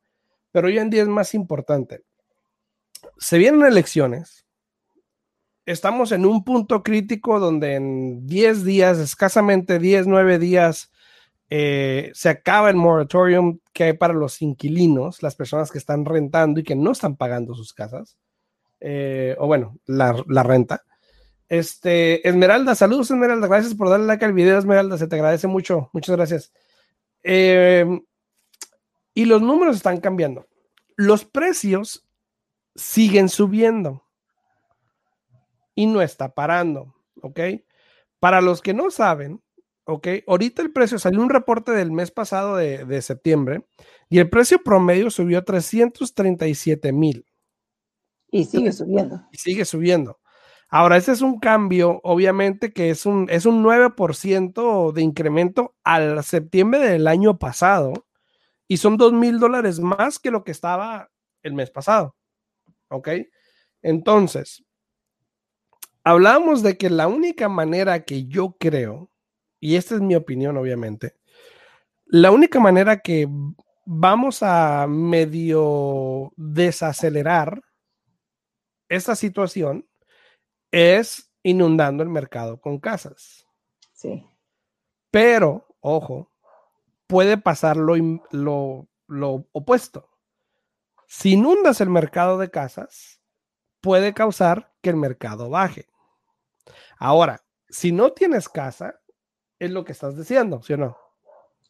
pero 0.51 0.68
hoy 0.68 0.78
en 0.78 0.90
día 0.90 1.01
es 1.01 1.07
más 1.07 1.34
importante. 1.34 2.04
Se 3.18 3.38
vienen 3.38 3.66
elecciones. 3.66 4.46
Estamos 5.66 6.12
en 6.12 6.25
un 6.25 6.44
punto 6.44 6.81
crítico 6.84 7.40
donde 7.40 7.75
en 7.75 8.25
10 8.25 8.63
días, 8.63 8.98
escasamente 8.98 9.78
10, 9.78 10.07
9 10.07 10.40
días, 10.40 10.92
eh, 11.51 12.12
se 12.13 12.30
acaba 12.30 12.69
el 12.69 12.75
moratorium 12.75 13.60
que 13.74 13.84
hay 13.86 13.94
para 13.94 14.13
los 14.13 14.42
inquilinos, 14.42 15.22
las 15.22 15.36
personas 15.36 15.72
que 15.72 15.78
están 15.78 16.06
rentando 16.06 16.60
y 16.60 16.63
que 16.63 16.75
no 16.75 16.92
están 16.92 17.18
pagando 17.18 17.54
sus 17.54 17.74
casas, 17.74 18.18
eh, 18.80 19.36
o 19.38 19.48
bueno, 19.48 19.78
la 19.86 20.44
renta. 20.44 20.84
Este, 21.50 22.28
Esmeralda, 22.30 22.75
saludos 22.75 23.10
Esmeralda, 23.10 23.48
gracias 23.48 23.74
por 23.74 23.90
darle 23.90 24.06
like 24.06 24.24
al 24.24 24.34
video, 24.34 24.60
Esmeralda, 24.60 25.00
se 25.00 25.07
te 25.07 25.16
agradece 25.16 25.48
mucho, 25.48 25.90
muchas 25.94 26.16
gracias. 26.16 26.54
Em, 27.24 28.06
y 29.16 29.25
los 29.25 29.42
números 29.42 29.75
están 29.75 30.00
cambiando. 30.00 30.48
Los 30.96 31.25
precios 31.25 32.07
siguen 32.75 33.30
subiendo 33.30 34.04
y 35.74 35.88
no 35.88 36.04
está 36.04 36.36
parando, 36.36 36.94
¿ok? 37.22 37.40
Para 38.19 38.42
los 38.42 38.62
que 38.62 38.75
no 38.75 38.92
saben, 38.92 39.42
¿ok? 39.86 40.07
Ahorita 40.28 40.62
el 40.62 40.72
precio, 40.72 41.00
salió 41.00 41.19
un 41.19 41.31
reporte 41.31 41.72
del 41.72 41.92
mes 41.92 42.12
pasado 42.12 42.57
de, 42.57 42.86
de 42.86 43.02
septiembre 43.02 43.66
y 44.07 44.19
el 44.19 44.30
precio 44.30 44.62
promedio 44.63 45.10
subió 45.10 45.40
a 45.40 45.45
337 45.45 46.94
mil. 46.94 47.25
Y 48.31 48.45
sigue 48.45 48.72
subiendo. 48.72 49.28
Y 49.31 49.38
sigue 49.38 49.66
subiendo. 49.66 50.19
Ahora, 50.71 50.98
ese 50.98 51.12
es 51.13 51.21
un 51.21 51.39
cambio, 51.39 52.00
obviamente, 52.04 52.71
que 52.71 52.92
es 52.92 53.07
un, 53.07 53.27
es 53.31 53.48
un 53.48 53.63
9% 53.63 54.92
de 54.92 55.01
incremento 55.01 55.76
al 55.83 56.23
septiembre 56.23 56.80
del 56.80 57.07
año 57.07 57.40
pasado 57.40 58.06
y 58.68 58.78
son 58.78 58.95
2 58.95 59.14
mil 59.14 59.40
dólares 59.40 59.80
más 59.80 60.19
que 60.19 60.30
lo 60.30 60.44
que 60.44 60.52
estaba 60.52 61.09
el 61.42 61.54
mes 61.54 61.71
pasado. 61.71 62.16
¿Ok? 62.90 63.09
Entonces, 63.81 64.64
hablamos 66.04 66.61
de 66.61 66.78
que 66.78 66.92
la 66.92 67.07
única 67.07 67.49
manera 67.49 68.04
que 68.04 68.28
yo 68.28 68.56
creo, 68.59 69.09
y 69.59 69.76
esta 69.76 69.95
es 69.95 70.02
mi 70.02 70.16
opinión, 70.16 70.56
obviamente, 70.56 71.16
la 72.06 72.30
única 72.30 72.59
manera 72.59 72.99
que 72.99 73.28
vamos 73.85 74.44
a 74.44 74.85
medio 74.88 76.31
desacelerar 76.35 77.64
esta 78.88 79.16
situación 79.16 79.89
es 80.71 81.31
inundando 81.44 82.04
el 82.04 82.09
mercado 82.09 82.59
con 82.59 82.80
casas. 82.80 83.45
Sí. 83.94 84.26
Pero, 85.11 85.68
ojo, 85.81 86.31
puede 87.07 87.38
pasar 87.38 87.78
lo, 87.78 87.95
lo, 89.07 89.47
opuesto. 89.52 90.09
Si 91.07 91.33
inundas 91.33 91.81
el 91.81 91.90
mercado 91.90 92.38
de 92.38 92.52
casas, 92.52 93.19
puede 93.81 94.14
causar 94.14 94.71
que 94.81 94.92
el 94.92 94.95
mercado 94.95 95.49
baje. 95.49 95.88
Ahora, 96.97 97.44
si 97.68 97.92
no 97.92 98.11
tienes 98.11 98.47
casa, 98.47 98.99
es 99.57 99.71
lo 99.71 99.83
que 99.83 99.94
estás 99.94 100.16
diciendo, 100.16 100.61
¿sí 100.61 100.73
o 100.73 100.78
no? 100.78 100.97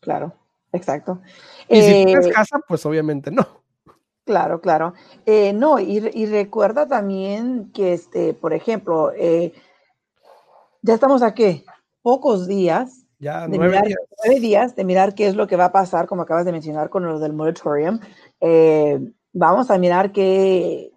Claro, 0.02 0.36
exacto. 0.74 1.22
Y 1.70 1.82
si 1.82 2.06
tienes 2.06 2.28
eh, 2.28 2.32
casa, 2.32 2.60
pues 2.68 2.86
obviamente 2.86 3.32
no. 3.32 3.59
Claro, 4.30 4.62
claro. 4.62 4.94
Eh, 5.26 5.54
no, 5.54 5.80
y, 5.80 6.28
recuerda 6.28 6.88
también 6.88 7.72
que, 7.74 7.94
este, 7.94 8.36
por 8.36 8.54
ejemplo, 8.54 9.12
eh, 9.18 9.54
ya 10.84 10.94
estamos 10.94 11.24
aquí, 11.24 11.66
pocos 12.04 12.48
días. 12.48 13.08
Ya, 13.18 13.48
de 13.48 13.58
nueve, 13.58 13.82
días. 13.88 14.00
nueve, 14.24 14.40
días. 14.40 14.76
de 14.76 14.84
mirar 14.84 15.16
qué 15.16 15.26
es 15.26 15.36
lo 15.36 15.48
que 15.48 15.56
va 15.56 15.66
a 15.66 15.72
pasar, 15.72 16.06
como 16.06 16.22
acabas 16.22 16.46
de 16.46 16.52
mencionar 16.52 16.92
con 16.92 17.08
lo 17.08 17.18
del 17.18 17.34
moratorium. 17.34 18.00
Eh, 18.40 19.00
vamos 19.34 19.72
a 19.72 19.80
mirar 19.80 20.12
qué, 20.12 20.92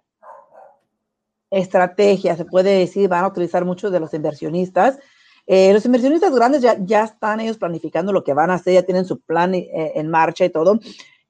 estrategia, 1.51 2.37
se 2.37 2.45
puede 2.45 2.81
decir, 2.81 3.09
van 3.09 3.25
a 3.25 3.29
utilizar 3.29 3.65
muchos 3.65 3.93
de 3.93 4.01
los 4.01 4.13
inversionistas. 4.13 4.99
Los 5.47 5.87
inversionistas 5.87 6.35
grandes 6.35 6.61
ya, 6.61 6.77
ya 6.79 7.05
están 7.05 7.41
ellos 7.41 7.57
planificando 7.57 8.13
lo 8.13 8.25
que 8.25 8.35
van 8.35 8.51
a 8.51 8.55
hacer, 8.55 8.75
ya 8.75 8.83
tienen 8.83 9.07
su 9.07 9.21
plan 9.21 9.53
en 9.55 10.09
marcha 10.11 10.45
y 10.45 10.51
todo. 10.51 10.79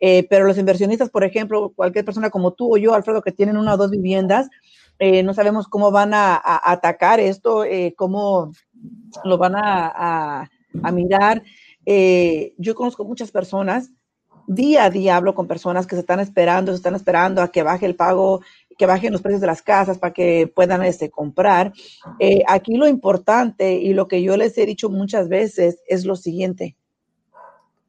Eh, 0.05 0.27
pero 0.29 0.45
los 0.45 0.59
inversionistas, 0.59 1.11
por 1.11 1.23
ejemplo, 1.23 1.73
cualquier 1.75 2.05
persona 2.05 2.29
como 2.29 2.53
tú 2.53 2.75
o 2.75 2.77
yo, 2.77 2.93
Alfredo, 2.93 3.23
que 3.23 3.31
tienen 3.31 3.57
una 3.57 3.75
o 3.75 3.77
dos 3.77 3.91
viviendas, 3.91 4.51
no 5.25 5.35
sabemos 5.35 5.67
cómo 5.67 5.91
van 5.91 6.15
a, 6.15 6.41
atacar 6.45 7.19
esto, 7.19 7.65
cómo 7.97 8.53
lo 9.25 9.37
van 9.37 9.57
a, 9.57 10.49
a 10.81 10.93
mirar. 10.93 11.43
yo 11.85 12.75
conozco 12.77 13.05
muchas 13.05 13.33
personas 13.33 13.91
día 14.47 14.85
a 14.85 14.91
día 14.91 15.17
hablo 15.17 15.35
con 15.35 15.47
personas 15.47 15.87
que 15.87 15.97
se 15.97 16.01
están 16.01 16.21
esperando, 16.21 16.73
se 16.73 16.77
están 16.77 16.95
esperando 16.95 17.43
a 17.43 17.51
que 17.51 17.63
baje 17.63 17.87
el 17.87 17.97
pago 17.97 18.43
que 18.79 18.87
bajen 18.87 19.13
los 19.13 19.23
precios 19.23 19.41
de 19.41 19.47
las 19.47 19.63
casas 19.63 19.99
para 19.99 20.13
que 20.13 20.51
puedan 20.53 20.83
este, 20.83 21.11
comprar. 21.11 21.73
Eh, 22.19 22.43
aquí 22.47 22.75
lo 22.77 22.89
importante 22.89 23.75
y 23.75 23.95
lo 23.95 24.09
que 24.09 24.23
yo 24.23 24.37
les 24.37 24.57
he 24.59 24.67
dicho 24.67 24.91
muchas 24.91 25.29
veces 25.29 25.81
es 25.87 26.05
lo 26.05 26.17
siguiente. 26.17 26.77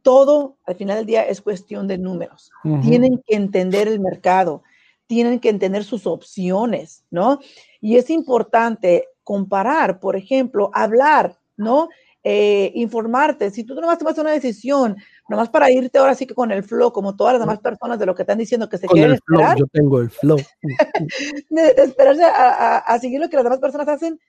Todo 0.04 0.58
al 0.66 0.76
final 0.76 0.98
del 0.98 1.06
día 1.08 1.24
es 1.24 1.42
cuestión 1.42 1.88
de 1.88 1.98
números. 1.98 2.52
Tienen 2.84 3.24
que 3.26 3.36
entender 3.36 3.88
el 3.88 4.00
mercado, 4.00 4.62
tienen 5.08 5.40
que 5.40 5.50
entender 5.50 5.84
sus 5.84 6.06
opciones, 6.06 7.04
¿no? 7.10 7.40
Y 7.82 7.98
es 7.98 8.10
importante 8.12 9.08
comparar, 9.24 10.00
por 10.00 10.16
ejemplo, 10.16 10.70
hablar, 10.74 11.40
¿no? 11.58 11.90
Eh, 12.26 12.72
informarte. 12.76 13.52
Si 13.52 13.66
tú 13.66 13.76
no 13.76 13.88
vas 13.88 13.96
a 13.96 14.00
tomar 14.00 14.18
una 14.20 14.32
decisión 14.32 14.96
nomás 15.28 15.50
para 15.50 15.70
irte 15.70 15.98
ahora 15.98 16.16
sí 16.16 16.26
que 16.26 16.34
con 16.34 16.52
el 16.52 16.64
flow, 16.64 16.92
como 16.92 17.16
todas 17.16 17.34
las 17.34 17.42
demás 17.42 17.60
personas 17.60 18.00
de 18.00 18.06
lo 18.06 18.16
que 18.16 18.24
están 18.24 18.38
diciendo 18.38 18.70
que 18.70 18.78
se 18.78 18.88
quieren 18.88 19.14
esperar. 19.14 19.58
Yo 19.58 19.66
tengo 19.68 20.00
el 20.00 20.10
flow. 20.10 20.38
de, 21.50 21.74
esperarse 21.78 22.24
a, 22.24 22.98
seguir 23.00 23.20
lo 23.20 23.30
que 23.30 23.36
las 23.36 23.44
demás 23.44 23.60
personas 23.60 23.88
hacen, 23.88 24.20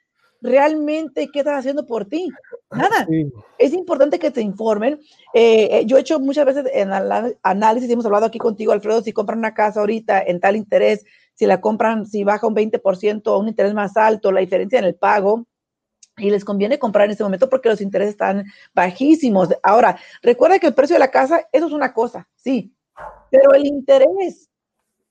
realmente, 0.44 1.30
¿qué 1.32 1.38
estás 1.40 1.58
haciendo 1.58 1.86
por 1.86 2.04
ti? 2.04 2.28
Nada. 2.70 3.08
Es 3.58 3.72
importante 3.72 4.18
que 4.18 4.30
te 4.30 4.42
informen. 4.42 5.00
Eh, 5.32 5.68
eh, 5.70 5.86
yo 5.86 5.96
he 5.96 6.00
hecho 6.00 6.20
muchas 6.20 6.44
veces 6.44 6.66
en 6.72 6.90
análisis, 7.42 7.90
hemos 7.90 8.04
hablado 8.04 8.26
aquí 8.26 8.38
contigo, 8.38 8.72
Alfredo, 8.72 9.00
si 9.00 9.12
compran 9.12 9.38
una 9.38 9.54
casa 9.54 9.80
ahorita 9.80 10.22
en 10.22 10.40
tal 10.40 10.56
interés, 10.56 11.04
si 11.32 11.46
la 11.46 11.62
compran, 11.62 12.06
si 12.06 12.24
baja 12.24 12.46
un 12.46 12.54
20% 12.54 13.22
o 13.26 13.38
un 13.38 13.48
interés 13.48 13.72
más 13.72 13.96
alto, 13.96 14.30
la 14.30 14.40
diferencia 14.40 14.78
en 14.78 14.84
el 14.84 14.94
pago, 14.94 15.46
y 16.18 16.30
les 16.30 16.44
conviene 16.44 16.78
comprar 16.78 17.06
en 17.06 17.12
este 17.12 17.24
momento 17.24 17.48
porque 17.48 17.70
los 17.70 17.80
intereses 17.80 18.12
están 18.12 18.44
bajísimos. 18.74 19.48
Ahora, 19.62 19.98
recuerda 20.22 20.58
que 20.58 20.66
el 20.66 20.74
precio 20.74 20.94
de 20.94 21.00
la 21.00 21.10
casa, 21.10 21.48
eso 21.50 21.66
es 21.66 21.72
una 21.72 21.94
cosa, 21.94 22.28
sí, 22.36 22.72
pero 23.30 23.54
el 23.54 23.64
interés, 23.66 24.50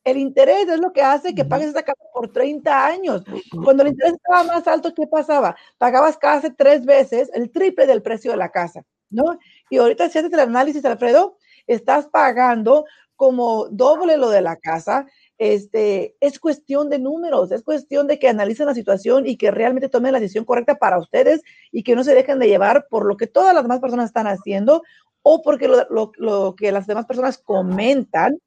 el 0.04 0.18
interés 0.18 0.68
es 0.68 0.80
lo 0.80 0.92
que 0.92 1.02
hace 1.02 1.34
que 1.34 1.46
pagues 1.46 1.70
esa 1.70 1.84
casa 1.84 2.04
por 2.14 2.32
30 2.32 2.86
años. 2.86 3.24
Cuando 3.64 3.84
el 3.84 3.90
interés 3.90 4.14
estaba 4.14 4.44
más 4.44 4.68
alto, 4.68 4.94
¿qué 4.94 5.08
pasaba? 5.08 5.56
Pagabas 5.78 6.18
casi 6.18 6.52
tres 6.52 6.86
veces 6.86 7.30
el 7.34 7.52
triple 7.52 7.86
del 7.86 8.02
precio 8.02 8.32
de 8.32 8.38
la 8.38 8.50
casa, 8.50 8.84
¿no? 9.10 9.40
Y 9.70 9.78
ahorita 9.78 10.10
si 10.10 10.20
haces 10.20 10.34
el 10.34 10.40
análisis, 10.40 10.84
Alfredo, 10.86 11.38
estás 11.68 12.08
pagando 12.08 12.86
como 13.16 13.68
doble 13.70 14.18
lo 14.18 14.30
de 14.30 14.42
la 14.42 14.58
casa 14.58 15.06
este, 15.38 16.16
es 16.20 16.40
cuestión 16.40 16.90
de 16.90 17.00
números, 17.00 17.52
es 17.52 17.64
cuestión 17.64 18.08
de 18.08 18.20
que 18.20 18.30
analicen 18.30 18.66
la 18.66 18.74
situación 18.74 19.28
y 19.28 19.36
que 19.36 19.52
realmente 19.52 19.90
tomen 19.90 20.14
la 20.14 20.20
decisión 20.20 20.46
correcta 20.46 20.76
para 20.76 21.00
ustedes 21.00 21.42
y 21.72 21.84
que 21.84 21.96
no 21.96 22.04
se 22.04 22.14
dejen 22.14 22.40
de 22.40 22.48
llevar 22.48 22.88
por 22.90 23.06
lo 23.06 23.18
que 23.18 23.28
todas 23.28 23.54
las 23.54 23.64
demás 23.64 23.80
personas 23.80 24.06
están 24.06 24.28
haciendo 24.28 24.84
o 25.22 25.42
porque 25.42 25.68
lo, 25.68 26.56
que 26.56 26.72
las 26.72 26.88
demás 26.88 27.06
personas 27.06 27.38
comentan. 27.40 28.38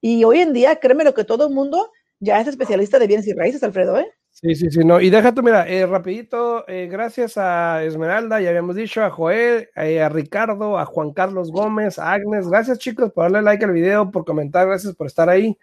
Y 0.00 0.24
hoy 0.24 0.40
en 0.40 0.52
día, 0.52 0.76
créeme 0.76 1.04
lo 1.04 1.14
que 1.14 1.24
todo 1.24 1.48
el 1.48 1.54
mundo 1.54 1.90
ya 2.20 2.40
es 2.40 2.48
especialista 2.48 2.98
de 2.98 3.06
bienes 3.06 3.26
y 3.26 3.32
raíces, 3.32 3.62
Alfredo, 3.62 3.98
¿eh? 3.98 4.10
Sí, 4.30 4.54
sí, 4.54 4.70
sí, 4.70 4.80
no. 4.84 5.00
Y 5.00 5.10
déjate, 5.10 5.42
mira, 5.42 5.68
eh, 5.68 5.86
rapidito, 5.86 6.66
eh, 6.68 6.88
gracias 6.90 7.36
a 7.36 7.82
Esmeralda, 7.84 8.40
ya 8.40 8.50
habíamos 8.50 8.76
dicho, 8.76 9.02
a 9.02 9.10
Joel, 9.10 9.68
eh, 9.76 10.00
a 10.00 10.08
Ricardo, 10.08 10.78
a 10.78 10.86
Juan 10.86 11.12
Carlos 11.12 11.50
Gómez, 11.50 11.98
a 11.98 12.12
Agnes. 12.12 12.48
Gracias, 12.48 12.78
chicos, 12.78 13.12
por 13.12 13.24
darle 13.24 13.42
like 13.42 13.64
al 13.64 13.72
video, 13.72 14.10
por 14.10 14.24
comentar, 14.24 14.66
gracias 14.66 14.94
por 14.94 15.06
estar 15.08 15.28
ahí. 15.28 15.58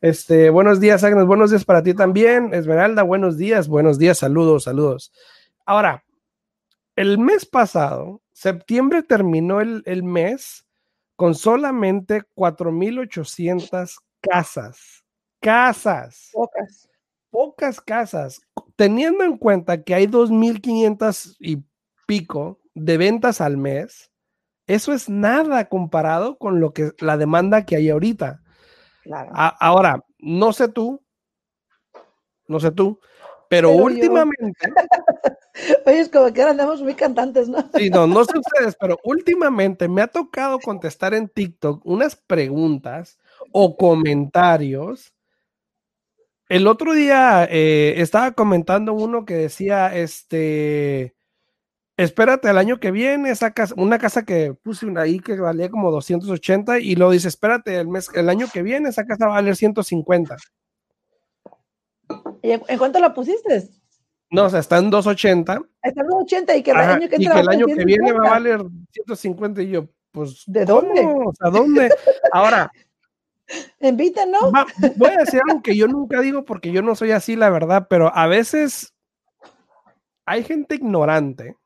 Este, 0.00 0.50
buenos 0.50 0.80
días, 0.80 1.04
Agnes. 1.04 1.26
Buenos 1.26 1.50
días 1.50 1.64
para 1.64 1.82
ti 1.82 1.94
también. 1.94 2.54
Esmeralda, 2.54 3.02
buenos 3.02 3.36
días. 3.36 3.68
Buenos 3.68 3.98
días, 3.98 4.18
saludos, 4.18 4.64
saludos. 4.64 5.12
Ahora, 5.66 6.04
el 6.96 7.18
mes 7.18 7.44
pasado, 7.44 8.22
septiembre 8.32 9.02
terminó 9.02 9.60
el, 9.60 9.82
el 9.84 10.02
mes 10.02 10.66
con 11.22 11.36
solamente 11.36 12.22
4.800 12.34 13.94
casas. 14.20 15.04
Casas. 15.40 16.30
Pocas. 16.32 16.88
Pocas 17.30 17.80
casas. 17.80 18.40
Teniendo 18.74 19.22
en 19.22 19.36
cuenta 19.36 19.84
que 19.84 19.94
hay 19.94 20.08
2.500 20.08 21.36
y 21.38 21.62
pico 22.08 22.58
de 22.74 22.96
ventas 22.96 23.40
al 23.40 23.56
mes, 23.56 24.10
eso 24.66 24.92
es 24.92 25.08
nada 25.08 25.68
comparado 25.68 26.38
con 26.38 26.58
lo 26.58 26.72
que 26.72 26.90
la 26.98 27.16
demanda 27.16 27.64
que 27.66 27.76
hay 27.76 27.88
ahorita 27.88 28.42
ahora, 29.60 30.04
no 30.18 30.52
sé 30.52 30.66
tú, 30.66 31.04
no 32.48 32.58
sé 32.58 32.72
tú, 32.72 32.98
pero, 33.52 33.70
últimamente. 33.72 34.58
Oye, 35.84 36.00
es 36.00 36.08
como 36.08 36.32
que 36.32 36.40
ahora 36.40 36.52
andamos 36.52 36.80
muy 36.80 36.94
cantantes, 36.94 37.50
¿no? 37.50 37.58
sí, 37.74 37.90
no, 37.90 38.06
no 38.06 38.24
sé 38.24 38.32
ustedes, 38.38 38.74
pero 38.80 38.98
últimamente 39.04 39.88
me 39.88 40.00
ha 40.00 40.06
tocado 40.06 40.58
contestar 40.58 41.12
en 41.12 41.28
TikTok 41.28 41.84
unas 41.84 42.16
preguntas 42.16 43.18
o 43.52 43.76
comentarios. 43.76 45.12
El 46.48 46.66
otro 46.66 46.94
día 46.94 47.46
eh, 47.50 47.92
estaba 47.98 48.32
comentando 48.32 48.94
uno 48.94 49.26
que 49.26 49.34
decía, 49.34 49.94
este, 49.94 51.14
espérate 51.98 52.48
el 52.48 52.56
año 52.56 52.80
que 52.80 52.90
viene, 52.90 53.28
esa 53.28 53.50
casa, 53.50 53.74
una 53.76 53.98
casa 53.98 54.24
que 54.24 54.54
puse 54.54 54.86
ahí 54.96 55.20
que 55.20 55.38
valía 55.38 55.68
como 55.68 55.90
280 55.90 56.78
y 56.78 56.94
lo 56.94 57.10
dice, 57.10 57.28
espérate 57.28 57.76
el 57.76 57.88
mes, 57.88 58.08
el 58.14 58.30
año 58.30 58.46
que 58.50 58.62
viene, 58.62 58.88
esa 58.88 59.04
casa 59.04 59.26
va 59.26 59.32
a 59.32 59.40
valer 59.42 59.56
150. 59.56 60.38
¿Y 62.42 62.50
en 62.52 62.78
cuánto 62.78 62.98
la 62.98 63.14
pusiste? 63.14 63.68
No, 64.30 64.44
o 64.46 64.50
sea, 64.50 64.60
está 64.60 64.78
en 64.78 64.90
280. 64.90 65.60
Está 65.82 66.00
en 66.00 66.06
280 66.08 66.56
y 66.56 66.62
que 66.62 66.70
el 66.70 66.76
año 66.78 67.08
que, 67.08 67.16
y 67.16 67.26
que, 67.26 67.40
el 67.40 67.48
año 67.48 67.66
que 67.66 67.84
viene 67.84 68.12
va 68.12 68.26
a 68.26 68.30
valer 68.30 68.62
150 68.92 69.62
y 69.62 69.70
yo, 69.70 69.88
pues, 70.10 70.44
¿de 70.46 70.64
dónde? 70.64 71.04
O 71.04 71.32
sea, 71.34 71.50
¿dónde? 71.50 71.90
Ahora, 72.32 72.70
Inviten, 73.80 74.30
¿no? 74.30 74.50
voy 74.96 75.10
a 75.10 75.18
decir 75.18 75.40
algo 75.46 75.62
que 75.62 75.76
yo 75.76 75.88
nunca 75.88 76.20
digo 76.20 76.44
porque 76.44 76.72
yo 76.72 76.82
no 76.82 76.94
soy 76.94 77.12
así, 77.12 77.36
la 77.36 77.50
verdad, 77.50 77.86
pero 77.88 78.14
a 78.14 78.26
veces 78.26 78.94
hay 80.26 80.44
gente 80.44 80.76
ignorante 80.76 81.56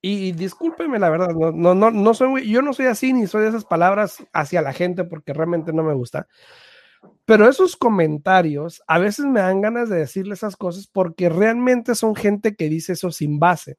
y, 0.00 0.32
discúlpeme 0.32 0.98
la 0.98 1.10
verdad, 1.10 1.28
no, 1.30 1.52
no, 1.52 1.74
no, 1.74 1.90
no 1.90 2.14
soy, 2.14 2.48
yo 2.50 2.62
no 2.62 2.72
soy 2.72 2.86
así 2.86 3.12
ni 3.12 3.26
soy 3.26 3.42
de 3.42 3.48
esas 3.48 3.64
palabras 3.64 4.24
hacia 4.32 4.62
la 4.62 4.72
gente 4.72 5.04
porque 5.04 5.32
realmente 5.32 5.72
no 5.72 5.82
me 5.82 5.94
gusta. 5.94 6.28
Pero 7.24 7.48
esos 7.48 7.76
comentarios 7.76 8.82
a 8.86 8.98
veces 8.98 9.26
me 9.26 9.40
dan 9.40 9.60
ganas 9.60 9.88
de 9.88 9.98
decirle 9.98 10.34
esas 10.34 10.56
cosas 10.56 10.86
porque 10.86 11.28
realmente 11.28 11.94
son 11.94 12.14
gente 12.14 12.56
que 12.56 12.68
dice 12.68 12.94
eso 12.94 13.10
sin 13.10 13.38
base. 13.38 13.78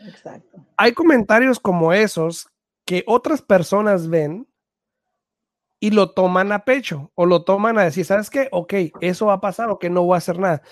Exacto. 0.00 0.66
Hay 0.76 0.92
comentarios 0.92 1.60
como 1.60 1.92
esos 1.92 2.48
que 2.84 3.04
otras 3.06 3.42
personas 3.42 4.08
ven 4.08 4.48
y 5.78 5.90
lo 5.90 6.12
toman 6.12 6.52
a 6.52 6.64
pecho 6.64 7.10
o 7.14 7.26
lo 7.26 7.44
toman 7.44 7.78
a 7.78 7.84
decir, 7.84 8.04
¿sabes 8.04 8.30
qué? 8.30 8.48
Ok, 8.52 8.74
eso 9.00 9.26
va 9.26 9.34
a 9.34 9.40
pasar 9.40 9.70
o 9.70 9.78
que 9.78 9.90
no 9.90 10.02
voy 10.04 10.14
a 10.14 10.18
hacer 10.18 10.38
nada 10.38 10.62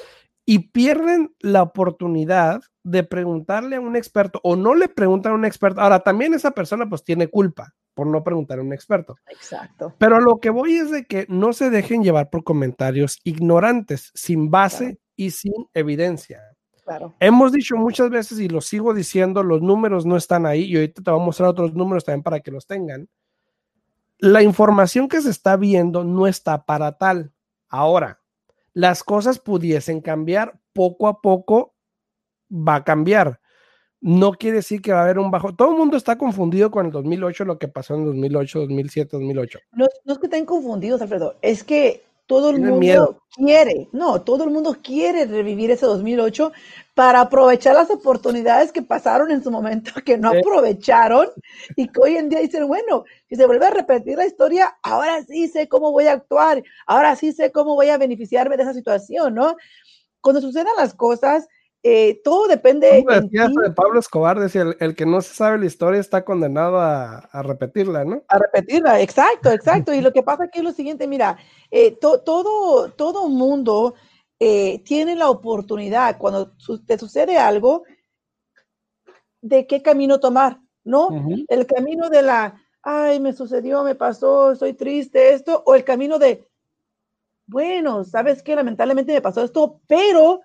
y 0.50 0.70
pierden 0.70 1.32
la 1.38 1.62
oportunidad 1.62 2.61
de 2.82 3.04
preguntarle 3.04 3.76
a 3.76 3.80
un 3.80 3.94
experto 3.94 4.40
o 4.42 4.56
no 4.56 4.75
le 4.75 4.88
preguntan 4.88 5.32
a 5.32 5.37
un 5.37 5.44
experto. 5.44 5.80
Ahora, 5.80 6.00
también 6.00 6.35
esa 6.35 6.50
persona 6.50 6.88
pues 6.88 7.04
tiene 7.04 7.28
culpa 7.28 7.75
por 8.00 8.07
no 8.07 8.25
preguntar 8.25 8.59
a 8.59 8.62
un 8.62 8.73
experto. 8.73 9.19
Exacto. 9.26 9.95
Pero 9.99 10.21
lo 10.21 10.38
que 10.40 10.49
voy 10.49 10.73
es 10.76 10.90
de 10.90 11.04
que 11.04 11.26
no 11.28 11.52
se 11.52 11.69
dejen 11.69 12.02
llevar 12.02 12.30
por 12.30 12.45
comentarios 12.45 13.21
ignorantes, 13.25 14.11
sin 14.14 14.50
base 14.50 14.99
y 15.16 15.33
sin 15.33 15.52
evidencia. 15.75 16.40
Claro. 16.83 17.14
Hemos 17.21 17.52
dicho 17.52 17.76
muchas 17.76 18.09
veces 18.09 18.40
y 18.40 18.49
lo 18.49 18.62
sigo 18.62 18.95
diciendo, 18.95 19.42
los 19.42 19.61
números 19.61 20.07
no 20.07 20.16
están 20.16 20.47
ahí 20.47 20.62
y 20.62 20.76
ahorita 20.76 21.02
te 21.02 21.11
voy 21.11 21.21
a 21.21 21.25
mostrar 21.26 21.50
otros 21.50 21.75
números 21.75 22.07
también 22.07 22.23
para 22.23 22.40
que 22.40 22.50
los 22.50 22.66
tengan. 22.66 23.07
La 24.16 24.42
información 24.42 25.07
que 25.07 25.21
se 25.21 25.28
está 25.28 25.59
viendo 25.59 26.02
no 26.02 26.26
está 26.26 26.64
para 26.64 26.97
tal. 26.97 27.35
Ahora, 27.69 28.23
las 28.73 29.04
cosas 29.04 29.38
pudiesen 29.38 30.00
cambiar, 30.00 30.59
poco 30.73 31.07
a 31.07 31.21
poco 31.21 31.75
va 32.50 32.76
a 32.76 32.85
cambiar. 32.85 33.42
No 34.00 34.33
quiere 34.33 34.57
decir 34.57 34.80
que 34.80 34.92
va 34.92 35.00
a 35.00 35.04
haber 35.04 35.19
un 35.19 35.30
bajo. 35.30 35.54
Todo 35.54 35.73
el 35.73 35.76
mundo 35.76 35.97
está 35.97 36.16
confundido 36.16 36.71
con 36.71 36.87
el 36.87 36.92
2008, 36.92 37.45
lo 37.45 37.59
que 37.59 37.69
pasó 37.69 37.95
en 37.95 38.07
2008, 38.07 38.61
2007, 38.61 39.11
2008. 39.12 39.59
No, 39.73 39.87
no 40.04 40.12
es 40.12 40.19
que 40.19 40.26
estén 40.26 40.47
confundidos, 40.47 41.02
Alfredo, 41.02 41.37
es 41.42 41.62
que 41.62 42.02
todo 42.30 42.50
el 42.50 42.61
mundo 42.61 43.25
quiere, 43.35 43.88
no, 43.90 44.23
todo 44.23 44.45
el 44.45 44.50
mundo 44.50 44.76
quiere 44.80 45.25
revivir 45.25 45.73
ese 45.73 45.85
2008 45.85 46.52
para 46.95 47.23
aprovechar 47.23 47.75
las 47.75 47.90
oportunidades 47.90 48.71
que 48.71 48.83
pasaron 48.83 49.33
en 49.33 49.42
su 49.42 49.50
momento, 49.50 49.90
que 50.07 50.16
no 50.16 50.28
aprovecharon 50.28 51.26
y 51.75 51.88
que 51.88 52.00
hoy 52.00 52.16
en 52.16 52.28
día 52.28 52.38
dicen, 52.38 52.69
bueno, 52.69 53.02
si 53.28 53.35
se 53.35 53.47
vuelve 53.47 53.66
a 53.66 53.71
repetir 53.71 54.16
la 54.16 54.26
historia, 54.26 54.78
ahora 54.85 55.25
sí 55.25 55.49
sé 55.49 55.66
cómo 55.66 55.90
voy 55.90 56.07
a 56.07 56.12
actuar, 56.12 56.62
ahora 56.87 57.16
sí 57.16 57.33
sé 57.33 57.50
cómo 57.50 57.75
voy 57.75 57.88
a 57.88 57.99
beneficiarme 57.99 58.57
de 58.57 58.62
esa 58.62 58.75
situación, 58.75 59.35
¿no? 59.35 59.57
Cuando 60.21 60.40
sucedan 60.40 60.76
las 60.78 60.95
cosas, 60.95 61.49
eh, 61.82 62.20
todo 62.22 62.46
depende. 62.46 62.88
de 62.90 63.70
Pablo 63.75 64.00
Escobar, 64.00 64.38
decía, 64.38 64.64
el, 64.78 64.94
que 64.94 65.06
no 65.06 65.22
se 65.22 65.34
sabe 65.34 65.58
la 65.58 65.64
historia 65.64 65.99
está 65.99 66.25
condenado 66.25 66.78
a, 66.78 67.28
repetirla, 67.42 68.04
¿no? 68.04 68.22
A 68.28 68.38
repetirla, 68.38 69.00
exacto, 69.00 69.50
exacto. 69.50 69.94
y 69.94 70.02
lo 70.02 70.12
que 70.12 70.22
pasa 70.22 70.44
aquí 70.44 70.58
es 70.58 70.64
lo 70.64 70.72
siguiente, 70.72 71.06
mira, 71.06 71.38
eh, 71.70 71.96
todo, 71.96 72.90
todo 72.92 73.28
mundo 73.28 73.94
eh, 74.38 74.82
tiene 74.84 75.16
la 75.16 75.30
oportunidad, 75.30 76.18
cuando 76.18 76.52
te 76.87 76.99
sucede 76.99 77.38
algo, 77.38 77.84
de 79.40 79.66
qué 79.66 79.80
camino 79.80 80.20
tomar, 80.20 80.60
¿no? 80.84 81.08
El 81.49 81.66
camino 81.66 82.10
de 82.10 82.20
la, 82.20 82.60
ay, 82.82 83.20
me 83.20 83.32
sucedió, 83.32 83.82
me 83.84 83.94
pasó, 83.94 84.52
estoy 84.52 84.75
triste, 84.75 85.32
esto, 85.32 85.62
o 85.64 85.75
el 85.75 85.84
camino 85.84 86.18
de, 86.18 86.46
bueno, 87.46 88.04
sabes 88.04 88.42
que 88.42 88.54
lamentablemente 88.54 89.14
me 89.14 89.22
pasó 89.22 89.42
esto, 89.42 89.80
pero 89.87 90.42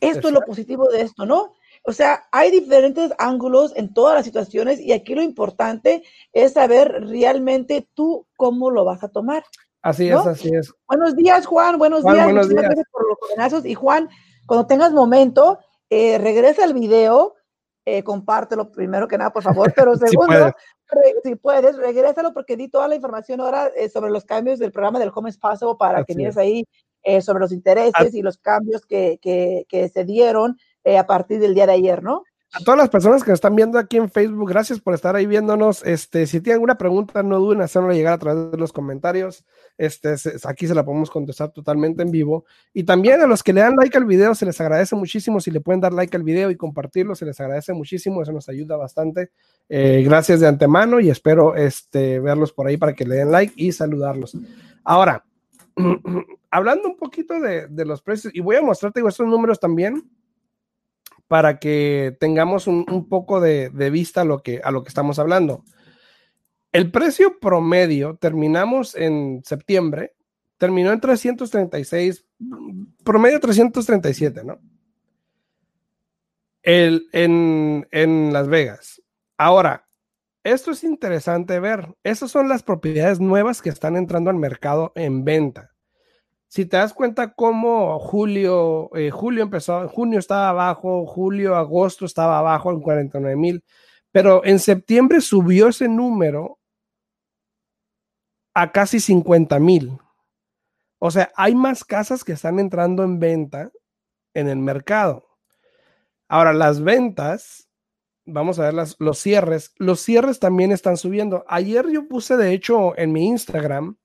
esto 0.00 0.28
es 0.28 0.34
lo 0.34 0.40
positivo 0.42 0.88
de 0.88 1.02
esto, 1.02 1.26
¿no? 1.26 1.54
O 1.82 1.92
sea, 1.92 2.24
hay 2.30 2.50
diferentes 2.50 3.12
ángulos 3.18 3.72
en 3.76 3.92
todas 3.94 4.14
las 4.14 4.24
situaciones 4.24 4.80
y 4.80 4.92
aquí 4.92 5.14
lo 5.14 5.22
importante 5.22 6.02
es 6.32 6.52
saber 6.52 7.06
realmente 7.06 7.88
tú 7.94 8.26
cómo 8.36 8.70
lo 8.70 8.84
vas 8.84 9.02
a 9.02 9.08
tomar. 9.08 9.44
Así 9.82 10.10
es, 10.10 10.26
así 10.26 10.50
es. 10.54 10.74
Buenos 10.86 11.16
días, 11.16 11.46
Juan. 11.46 11.78
Buenos 11.78 12.04
días. 12.04 12.24
Buenos 12.24 12.48
días. 12.50 12.62
Gracias 12.62 12.86
por 12.92 13.08
los 13.08 13.18
coordinazos. 13.18 13.64
Y 13.64 13.74
Juan, 13.74 14.10
cuando 14.46 14.66
tengas 14.66 14.92
momento, 14.92 15.58
eh, 15.88 16.18
regresa 16.18 16.64
al 16.64 16.74
video, 16.74 17.34
eh, 17.86 18.02
compártelo 18.02 18.70
primero 18.70 19.08
que 19.08 19.16
nada, 19.16 19.32
por 19.32 19.42
favor, 19.42 19.72
pero 19.76 19.96
segundo, 19.96 20.52
si 21.24 21.34
puedes, 21.36 21.76
regrésalo 21.76 22.34
porque 22.34 22.56
di 22.56 22.68
toda 22.68 22.88
la 22.88 22.94
información 22.94 23.40
ahora 23.40 23.68
eh, 23.74 23.88
sobre 23.88 24.10
los 24.10 24.24
cambios 24.24 24.58
del 24.58 24.70
programa 24.70 24.98
del 24.98 25.12
Home 25.14 25.30
Espacio 25.30 25.78
para 25.78 26.04
que 26.04 26.14
mires 26.14 26.36
ahí 26.36 26.66
eh, 27.02 27.22
sobre 27.22 27.40
los 27.40 27.52
intereses 27.52 28.14
y 28.14 28.22
los 28.22 28.38
cambios 28.38 28.84
que, 28.86 29.18
que, 29.22 29.88
se 29.88 30.04
dieron 30.04 30.58
eh, 30.84 30.98
a 30.98 31.06
partir 31.06 31.40
del 31.40 31.54
día 31.54 31.66
de 31.66 31.72
ayer, 31.72 32.02
¿no? 32.02 32.24
A 32.52 32.58
todas 32.64 32.78
las 32.78 32.88
personas 32.88 33.22
que 33.22 33.30
nos 33.30 33.36
están 33.36 33.54
viendo 33.54 33.78
aquí 33.78 33.96
en 33.96 34.10
Facebook, 34.10 34.48
gracias 34.48 34.80
por 34.80 34.92
estar 34.92 35.14
ahí 35.14 35.24
viéndonos. 35.24 35.84
Este, 35.84 36.26
si 36.26 36.40
tienen 36.40 36.54
alguna 36.54 36.76
pregunta, 36.76 37.22
no 37.22 37.38
duden 37.38 37.58
en 37.58 37.62
hacerlo 37.62 37.92
llegar 37.92 38.14
a 38.14 38.18
través 38.18 38.50
de 38.50 38.58
los 38.58 38.72
comentarios. 38.72 39.44
Este, 39.78 40.16
aquí 40.42 40.66
se 40.66 40.74
la 40.74 40.84
podemos 40.84 41.10
contestar 41.10 41.52
totalmente 41.52 42.02
en 42.02 42.10
vivo. 42.10 42.44
Y 42.74 42.82
también 42.82 43.20
a 43.20 43.28
los 43.28 43.44
que 43.44 43.52
le 43.52 43.60
dan 43.60 43.76
like 43.76 43.96
al 43.96 44.04
video, 44.04 44.34
se 44.34 44.46
les 44.46 44.60
agradece 44.60 44.96
muchísimo. 44.96 45.38
Si 45.38 45.52
le 45.52 45.60
pueden 45.60 45.80
dar 45.80 45.92
like 45.92 46.16
al 46.16 46.24
video 46.24 46.50
y 46.50 46.56
compartirlo, 46.56 47.14
se 47.14 47.24
les 47.24 47.38
agradece 47.40 47.72
muchísimo. 47.72 48.20
Eso 48.20 48.32
nos 48.32 48.48
ayuda 48.48 48.76
bastante. 48.76 49.30
Eh, 49.68 50.02
gracias 50.04 50.40
de 50.40 50.48
antemano 50.48 50.98
y 50.98 51.08
espero 51.08 51.54
este, 51.54 52.18
verlos 52.18 52.52
por 52.52 52.66
ahí 52.66 52.76
para 52.76 52.94
que 52.94 53.04
le 53.04 53.14
den 53.14 53.30
like 53.30 53.52
y 53.54 53.70
saludarlos. 53.70 54.36
Ahora, 54.82 55.24
hablando 56.50 56.88
un 56.88 56.96
poquito 56.96 57.40
de, 57.40 57.68
los 57.84 58.02
precios, 58.02 58.34
y 58.34 58.40
voy 58.40 58.56
a 58.56 58.62
mostrarte 58.62 59.00
estos 59.06 59.26
números 59.26 59.60
también 59.60 60.10
para 61.28 61.58
que 61.58 62.16
tengamos 62.18 62.66
un, 62.66 63.08
poco 63.08 63.40
de, 63.40 63.68
vista 63.90 64.22
a 64.22 64.24
lo, 64.24 64.42
que, 64.42 64.60
estamos 64.86 65.18
hablando. 65.18 65.64
El 66.72 66.90
precio 66.90 67.38
promedio, 67.38 68.16
terminamos 68.16 68.94
en 68.94 69.42
septiembre, 69.44 70.14
terminó 70.58 70.92
en 70.92 71.00
336, 71.00 72.26
promedio 73.04 73.40
337, 73.40 74.44
¿no? 74.44 74.60
El, 76.62 77.08
en, 77.12 77.86
en 77.90 78.32
Las 78.32 78.48
Vegas. 78.48 79.02
Ahora, 79.38 79.86
esto 80.42 80.70
es 80.70 80.84
interesante 80.84 81.60
ver. 81.60 81.94
Esas 82.02 82.30
son 82.30 82.48
las 82.48 82.62
propiedades 82.62 83.20
nuevas 83.20 83.60
que 83.60 83.68
están 83.68 83.96
entrando 83.96 84.30
al 84.30 84.36
mercado 84.36 84.92
en 84.94 85.24
venta. 85.24 85.69
Si 86.50 86.66
te 86.66 86.78
das 86.78 86.92
cuenta 86.92 87.32
cómo 87.32 88.00
julio, 88.00 88.90
eh, 88.96 89.12
julio 89.12 89.44
empezó, 89.44 89.88
junio 89.88 90.18
estaba 90.18 90.48
abajo, 90.48 91.06
julio, 91.06 91.54
agosto 91.54 92.04
estaba 92.04 92.40
abajo 92.40 92.72
en 92.72 92.80
49 92.80 93.36
mil, 93.36 93.64
pero 94.10 94.44
en 94.44 94.58
septiembre 94.58 95.20
subió 95.20 95.68
ese 95.68 95.86
número 95.86 96.58
a 98.52 98.72
casi 98.72 98.98
50 98.98 99.60
mil. 99.60 99.96
O 100.98 101.12
sea, 101.12 101.30
hay 101.36 101.54
más 101.54 101.84
casas 101.84 102.24
que 102.24 102.32
están 102.32 102.58
entrando 102.58 103.04
en 103.04 103.20
venta 103.20 103.70
en 104.34 104.48
el 104.48 104.58
mercado. 104.58 105.28
Ahora, 106.26 106.52
las 106.52 106.82
ventas 106.82 107.68
vamos 108.26 108.58
a 108.58 108.64
ver 108.64 108.74
los 108.98 109.18
cierres. 109.20 109.72
Los 109.76 110.00
cierres 110.00 110.40
también 110.40 110.72
están 110.72 110.96
subiendo. 110.96 111.44
Ayer 111.46 111.88
yo 111.92 112.08
puse, 112.08 112.36
de 112.36 112.52
hecho, 112.52 112.98
en 112.98 113.12
mi 113.12 113.28
Instagram, 113.28 113.99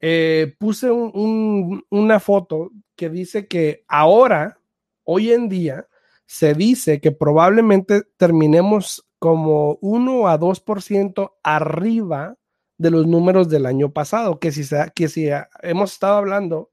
eh, 0.00 0.54
puse 0.58 0.90
una 0.90 2.20
foto 2.20 2.70
que 2.96 3.10
dice 3.10 3.46
que 3.46 3.84
ahora, 3.88 4.60
hoy 5.04 5.32
en 5.32 5.48
día, 5.48 5.88
se 6.26 6.54
dice 6.54 7.00
que 7.00 7.12
probablemente 7.12 8.02
terminemos 8.16 9.08
como 9.18 9.78
1 9.80 10.28
a 10.28 10.38
2% 10.38 11.32
arriba 11.42 12.36
de 12.76 12.90
los 12.90 13.06
números 13.06 13.48
del 13.48 13.66
año 13.66 13.92
pasado, 13.92 14.38
que 14.38 14.52
si, 14.52 14.62
que 14.94 15.08
si 15.08 15.28
hemos 15.62 15.92
estado 15.92 16.16
hablando 16.16 16.70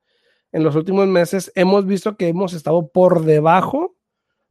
en 0.52 0.64
los 0.64 0.76
últimos 0.76 1.08
meses, 1.08 1.52
hemos 1.56 1.86
visto 1.86 2.16
que 2.16 2.28
hemos 2.28 2.54
estado 2.54 2.90
por 2.90 3.26
debajo 3.26 3.96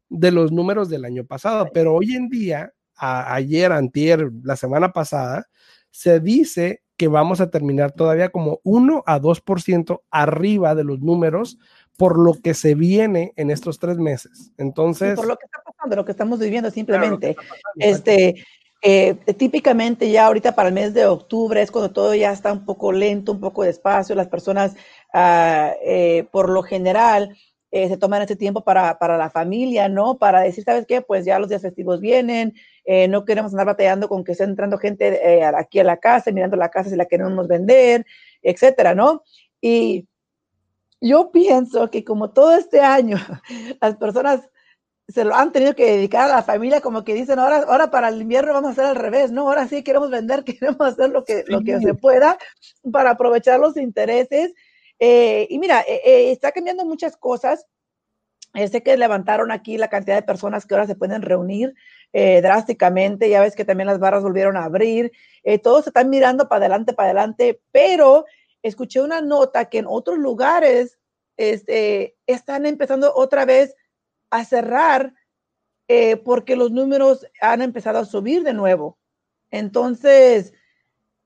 de 0.09 0.31
los 0.31 0.53
números 0.53 0.89
del 0.89 1.05
año 1.05 1.25
pasado, 1.25 1.71
pero 1.73 1.95
hoy 1.95 2.15
en 2.15 2.29
día, 2.29 2.73
ayer, 2.97 3.73
antier, 3.73 4.31
la 4.43 4.57
semana 4.57 4.93
pasada, 4.93 5.49
se 5.91 6.21
dice 6.21 6.84
que 6.97 7.09
vamos 7.09 7.41
a 7.41 7.51
terminar 7.51 7.93
todavía 7.93 8.31
como 8.31 8.61
1 8.65 9.03
a 9.07 9.21
2% 9.21 10.03
arriba 10.11 10.75
de 10.75 10.85
los 10.85 11.01
números 11.01 11.59
por 11.97 12.19
lo 12.19 12.35
que 12.35 12.55
se 12.55 12.75
viene 12.75 13.33
en 13.37 13.51
estos 13.51 13.79
tres 13.79 13.99
meses. 13.99 14.53
Entonces... 14.59 15.15
por 15.17 15.27
lo 15.27 15.37
que 15.37 15.47
está 15.47 15.59
pasando, 15.65 15.97
lo 15.97 16.05
que 16.05 16.13
estamos 16.13 16.39
viviendo 16.39 16.71
simplemente. 16.71 17.37
este, 17.77 18.45
eh, 18.83 19.15
típicamente 19.37 20.11
ya 20.11 20.27
ahorita 20.27 20.55
para 20.55 20.69
el 20.69 20.75
mes 20.75 20.93
de 20.93 21.07
octubre 21.07 21.63
es 21.63 21.71
cuando 21.71 21.93
todo 21.93 22.15
ya 22.15 22.33
está 22.33 22.53
un 22.53 22.65
poco 22.65 22.93
lento, 22.93 23.33
un 23.33 23.41
poco 23.41 23.63
despacio, 23.63 24.15
las 24.15 24.29
personas 24.29 24.75
eh, 25.15 26.27
por 26.33 26.49
lo 26.49 26.63
general 26.63 27.37
eh, 27.71 27.89
se 27.89 27.97
toman 27.97 28.23
ese 28.23 28.37
tiempo 28.37 28.63
para, 28.63 28.99
para, 28.99 29.17
la 29.19 29.31
familia, 29.31 29.89
¿no? 29.89 30.17
Para 30.17 30.43
decir, 30.43 30.63
¿sabes 30.63 30.87
qué? 30.87 31.01
Pues 31.01 31.25
ya 31.25 31.41
los 31.41 31.49
días 31.49 31.63
festivos 31.63 32.01
vienen, 32.01 32.55
eh, 32.85 33.09
no 33.09 33.25
queremos 33.25 33.53
andar 33.53 33.67
batallando 33.67 34.09
con 34.09 34.25
que 34.25 34.33
esté 34.33 34.45
entrando 34.45 34.79
gente 34.79 35.21
eh, 35.23 35.45
aquí 35.45 35.81
a 35.81 35.85
la 35.85 35.99
casa, 35.99 36.31
mirando 36.33 36.57
la 36.57 36.71
casa 36.71 36.91
si 36.91 36.97
la 36.97 37.07
queremos 37.07 37.49
vender, 37.49 38.07
etcétera, 38.43 38.95
¿no? 38.95 39.23
Y 39.61 40.07
yo 41.01 41.31
pienso 41.31 41.91
que 41.91 42.05
como 42.05 42.31
todo 42.31 42.57
este 42.57 42.81
año 42.81 43.17
las 43.81 43.97
personas 43.97 44.49
se 45.09 45.25
lo 45.25 45.35
han 45.35 45.53
tenido 45.53 45.75
que 45.75 45.85
dedicar 45.85 46.31
a 46.31 46.37
la 46.37 46.43
familia, 46.43 46.81
como 46.81 47.05
que 47.05 47.15
dicen, 47.15 47.39
ahora, 47.39 47.65
ahora 47.69 47.91
para 47.91 48.09
el 48.09 48.23
invierno 48.23 48.55
vamos 48.55 48.71
a 48.71 48.73
hacer 48.73 48.85
al 48.87 48.97
revés, 48.97 49.31
¿no? 49.33 49.43
Ahora 49.43 49.69
sí 49.69 49.83
queremos 49.83 50.11
vender, 50.11 50.45
queremos 50.45 50.81
hacer 50.81 51.11
lo 51.11 51.25
que, 51.25 51.45
lo 51.47 51.61
que 51.61 51.79
se 51.81 51.95
pueda 51.95 52.39
para 52.91 53.11
aprovechar 53.11 53.61
los 53.61 53.77
intereses 53.77 54.55
eh, 54.99 55.47
y 55.51 55.59
mira, 55.59 55.81
eh, 55.83 56.01
eh, 56.05 56.33
está 56.33 56.53
cambiando 56.53 56.85
muchas 56.85 57.17
cosas. 57.17 57.67
sé 58.55 58.83
que 58.83 58.97
levantaron 58.97 59.51
aquí 59.51 59.77
la 59.77 59.89
cantidad 59.89 60.17
de 60.17 60.23
personas 60.23 60.67
que 60.67 60.75
ahora 60.75 60.87
se 60.87 60.95
pueden 60.97 61.23
reunir 61.23 61.75
drásticamente. 62.15 63.29
Ya 63.29 63.41
ves 63.41 63.57
que 63.57 63.65
también 63.65 63.89
las 63.89 63.99
barras 63.99 64.23
volvieron 64.23 64.57
a 64.57 64.65
abrir. 64.65 65.13
todos 65.63 65.87
están 65.87 66.11
mirando 66.11 66.49
para 66.49 66.61
adelante, 66.61 66.93
para 66.93 67.11
adelante, 67.11 67.61
pero 67.73 68.25
escuché 68.63 69.01
una 69.01 69.21
nota 69.21 69.65
que 69.67 69.79
en 69.79 69.87
otros 69.89 70.19
lugares 70.19 70.99
este, 71.37 72.17
están 72.27 72.67
empezando 72.67 73.13
otra 73.15 73.45
vez 73.45 73.75
a 74.31 74.45
cerrar 74.45 75.13
porque 76.25 76.57
los 76.57 76.71
números 76.71 77.27
han 77.41 77.63
empezado 77.63 77.99
a 77.99 78.05
subir 78.05 78.43
de 78.43 78.55
nuevo. 78.55 78.97
Entonces, 79.51 80.53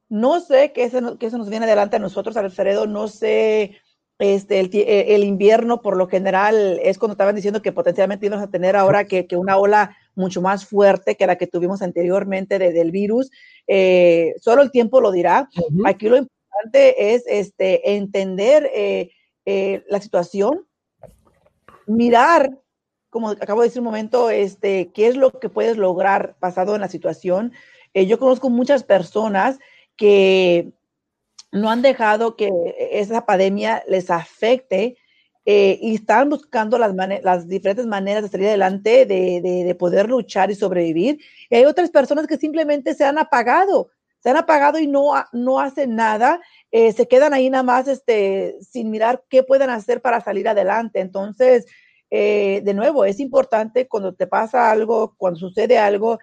no 0.08 0.40
sé 0.40 0.72
qué 0.72 0.88
se, 0.90 1.00
qué 1.18 1.30
se 1.30 1.38
nos 1.38 1.50
viene 1.50 1.66
adelante 1.66 1.96
a 1.96 2.00
nosotros, 2.00 2.36
Alfredo, 2.36 2.86
no 2.86 3.08
sé, 3.08 3.78
este, 4.18 4.60
eh, 4.60 5.14
el, 5.14 5.24
invierno 5.24 5.80
por 5.80 5.96
lo 5.96 6.08
general 6.08 6.80
es 6.82 6.98
cuando 6.98 7.12
estaban 7.12 7.36
diciendo 7.36 7.62
que 7.62 7.72
potencialmente 7.72 8.26
íbamos 8.26 8.44
a 8.44 8.50
tener 8.50 8.74
ahora 8.74 9.04
que, 9.04 9.26
una 9.32 9.56
ola 9.58 9.96
mucho 10.18 10.42
más 10.42 10.66
fuerte 10.66 11.14
que 11.16 11.26
la 11.26 11.36
que 11.36 11.46
tuvimos 11.46 11.80
anteriormente 11.80 12.58
del 12.58 12.90
virus. 12.90 13.30
Eh, 13.66 14.34
solo 14.40 14.62
el 14.62 14.70
tiempo 14.70 15.00
lo 15.00 15.12
dirá. 15.12 15.48
Aquí 15.86 16.08
lo 16.08 16.16
importante 16.18 17.14
es 17.14 17.24
este, 17.26 17.94
entender 17.94 18.68
eh, 18.74 19.84
la 19.88 20.00
situación, 20.00 20.66
mirar, 21.86 22.58
como 23.08 23.30
acabo 23.30 23.62
de 23.62 23.68
decir 23.68 23.80
un 23.80 23.86
momento, 23.86 24.28
este, 24.28 24.90
qué 24.92 25.06
es 25.06 25.16
lo 25.16 25.30
que 25.30 25.48
puedes 25.48 25.76
lograr 25.76 26.36
basado 26.40 26.74
en 26.74 26.82
la 26.82 26.88
situación. 26.88 27.52
yo 27.94 28.18
conozco 28.18 28.50
muchas 28.50 28.82
personas 28.84 29.58
que 29.96 30.72
no 31.52 31.70
han 31.70 31.80
dejado 31.82 32.36
que 32.36 32.50
esa 32.92 33.24
pandemia 33.24 33.82
les 33.88 34.10
afecte 34.10 34.96
eh, 35.50 35.78
y 35.80 35.94
están 35.94 36.28
buscando 36.28 36.76
las, 36.76 37.48
diferentes 37.48 37.86
maneras 37.86 38.22
de 38.22 38.28
salir 38.28 38.48
adelante, 38.48 39.06
de, 39.06 39.40
de, 39.40 39.74
poder 39.74 40.06
luchar 40.06 40.50
y 40.50 40.54
sobrevivir. 40.54 41.20
Y 41.48 41.56
hay 41.56 41.64
otras 41.64 41.88
personas 41.88 42.26
que 42.26 42.36
simplemente 42.36 42.92
se 42.92 43.06
han 43.06 43.16
apagado, 43.16 43.88
se 44.18 44.28
han 44.28 44.36
apagado 44.36 44.78
y 44.78 44.86
no, 44.86 45.14
no 45.32 45.58
hacen 45.58 45.96
nada, 45.96 46.38
eh, 46.70 46.92
se 46.92 47.08
quedan 47.08 47.32
ahí 47.32 47.48
nada 47.48 47.62
más 47.62 47.88
este, 47.88 48.58
sin 48.60 48.90
mirar 48.90 49.24
qué 49.30 49.42
pueden 49.42 49.70
hacer 49.70 50.02
para 50.02 50.20
salir 50.20 50.46
adelante. 50.48 51.00
Entonces, 51.00 51.64
eh, 52.10 52.60
de 52.62 52.74
nuevo, 52.74 53.06
es 53.06 53.18
importante 53.18 53.88
cuando 53.88 54.14
te 54.14 54.26
pasa 54.26 54.70
algo, 54.70 55.14
cuando 55.16 55.40
sucede 55.40 55.78
algo, 55.78 56.18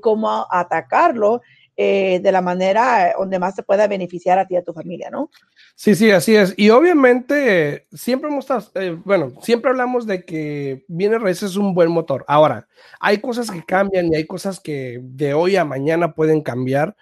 cómo 0.00 0.46
atacarlo 0.48 1.40
eh, 1.80 2.18
de 2.18 2.32
la 2.32 2.42
manera 2.42 3.14
donde 3.16 3.38
más 3.38 3.54
se 3.54 3.62
pueda 3.62 3.86
beneficiar 3.86 4.36
a 4.36 4.48
ti 4.48 4.54
y 4.54 4.56
a 4.56 4.64
tu 4.64 4.72
familia, 4.72 5.10
¿no? 5.10 5.30
Sí, 5.76 5.94
sí, 5.94 6.10
así 6.10 6.34
es. 6.34 6.52
Y 6.56 6.70
obviamente 6.70 7.86
siempre 7.92 8.28
hemos 8.28 8.48
eh, 8.74 8.98
bueno, 9.04 9.34
siempre 9.42 9.70
hablamos 9.70 10.04
de 10.04 10.24
que 10.24 10.84
Bienes 10.88 11.22
Raíces 11.22 11.50
es 11.50 11.56
un 11.56 11.74
buen 11.74 11.92
motor. 11.92 12.24
Ahora, 12.26 12.66
hay 12.98 13.18
cosas 13.18 13.48
que 13.48 13.62
cambian 13.64 14.12
y 14.12 14.16
hay 14.16 14.26
cosas 14.26 14.58
que 14.58 14.98
de 15.00 15.34
hoy 15.34 15.54
a 15.54 15.64
mañana 15.64 16.16
pueden 16.16 16.42
cambiar, 16.42 16.96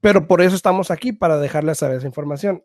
pero 0.00 0.26
por 0.26 0.42
eso 0.42 0.56
estamos 0.56 0.90
aquí, 0.90 1.12
para 1.12 1.38
dejarles 1.38 1.78
saber 1.78 1.98
esa 1.98 2.08
información. 2.08 2.64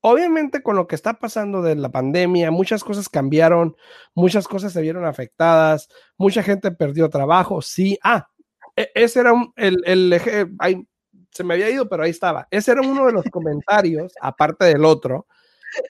Obviamente 0.00 0.62
con 0.62 0.76
lo 0.76 0.86
que 0.86 0.94
está 0.94 1.18
pasando 1.18 1.60
de 1.60 1.74
la 1.74 1.90
pandemia, 1.90 2.50
muchas 2.50 2.82
cosas 2.82 3.10
cambiaron, 3.10 3.76
muchas 4.14 4.48
cosas 4.48 4.72
se 4.72 4.80
vieron 4.80 5.04
afectadas, 5.04 5.90
mucha 6.16 6.42
gente 6.42 6.70
perdió 6.70 7.10
trabajo, 7.10 7.60
sí. 7.60 7.98
Ah, 8.02 8.30
ese 8.94 9.20
era 9.20 9.32
el, 9.56 9.76
el 9.84 10.12
eje, 10.12 10.46
se 11.30 11.44
me 11.44 11.54
había 11.54 11.70
ido, 11.70 11.88
pero 11.88 12.02
ahí 12.02 12.10
estaba. 12.10 12.48
Ese 12.50 12.72
era 12.72 12.80
uno 12.82 13.06
de 13.06 13.12
los 13.12 13.24
comentarios, 13.26 14.12
aparte 14.20 14.64
del 14.66 14.84
otro, 14.84 15.26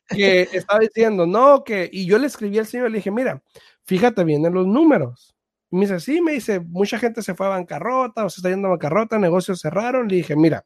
que 0.08 0.42
estaba 0.52 0.80
diciendo, 0.80 1.26
no, 1.26 1.64
que, 1.64 1.88
y 1.92 2.06
yo 2.06 2.18
le 2.18 2.26
escribí 2.26 2.58
al 2.58 2.66
señor, 2.66 2.90
le 2.90 2.98
dije, 2.98 3.10
mira, 3.10 3.42
fíjate 3.84 4.24
bien 4.24 4.44
en 4.44 4.54
los 4.54 4.66
números. 4.66 5.34
Y 5.70 5.76
me 5.76 5.82
dice, 5.82 6.00
sí, 6.00 6.20
me 6.20 6.32
dice, 6.32 6.60
mucha 6.60 6.98
gente 6.98 7.22
se 7.22 7.34
fue 7.34 7.46
a 7.46 7.50
bancarrota 7.50 8.24
o 8.24 8.30
se 8.30 8.40
está 8.40 8.50
yendo 8.50 8.68
a 8.68 8.72
bancarrota, 8.72 9.18
negocios 9.18 9.60
cerraron. 9.60 10.08
Le 10.08 10.16
dije, 10.16 10.34
mira, 10.34 10.64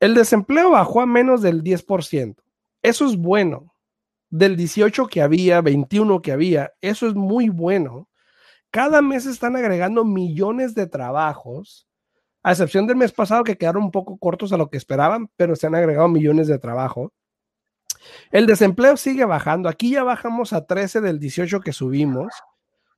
el 0.00 0.14
desempleo 0.14 0.70
bajó 0.70 1.00
a 1.00 1.06
menos 1.06 1.42
del 1.42 1.62
10%. 1.62 2.36
Eso 2.82 3.06
es 3.06 3.16
bueno. 3.16 3.74
Del 4.30 4.56
18 4.56 5.06
que 5.06 5.22
había, 5.22 5.60
21 5.60 6.20
que 6.20 6.32
había, 6.32 6.72
eso 6.80 7.08
es 7.08 7.14
muy 7.14 7.48
bueno. 7.48 8.07
Cada 8.70 9.00
mes 9.02 9.26
están 9.26 9.56
agregando 9.56 10.04
millones 10.04 10.74
de 10.74 10.86
trabajos, 10.86 11.88
a 12.42 12.52
excepción 12.52 12.86
del 12.86 12.96
mes 12.96 13.12
pasado 13.12 13.44
que 13.44 13.56
quedaron 13.56 13.84
un 13.84 13.90
poco 13.90 14.18
cortos 14.18 14.52
a 14.52 14.56
lo 14.56 14.70
que 14.70 14.76
esperaban, 14.76 15.30
pero 15.36 15.56
se 15.56 15.66
han 15.66 15.74
agregado 15.74 16.08
millones 16.08 16.46
de 16.48 16.58
trabajo. 16.58 17.12
El 18.30 18.46
desempleo 18.46 18.96
sigue 18.96 19.24
bajando. 19.24 19.68
Aquí 19.68 19.90
ya 19.90 20.04
bajamos 20.04 20.52
a 20.52 20.66
13 20.66 21.00
del 21.00 21.18
18 21.18 21.60
que 21.60 21.72
subimos. 21.72 22.32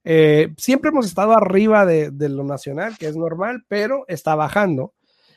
Eh, 0.04 0.52
siempre 0.56 0.90
hemos 0.90 1.06
estado 1.06 1.32
arriba 1.32 1.86
de, 1.86 2.10
de, 2.10 2.28
lo 2.28 2.44
nacional, 2.44 2.96
que 2.98 3.06
es 3.06 3.16
normal, 3.16 3.64
pero 3.68 4.04
está 4.08 4.34
bajando. 4.34 4.94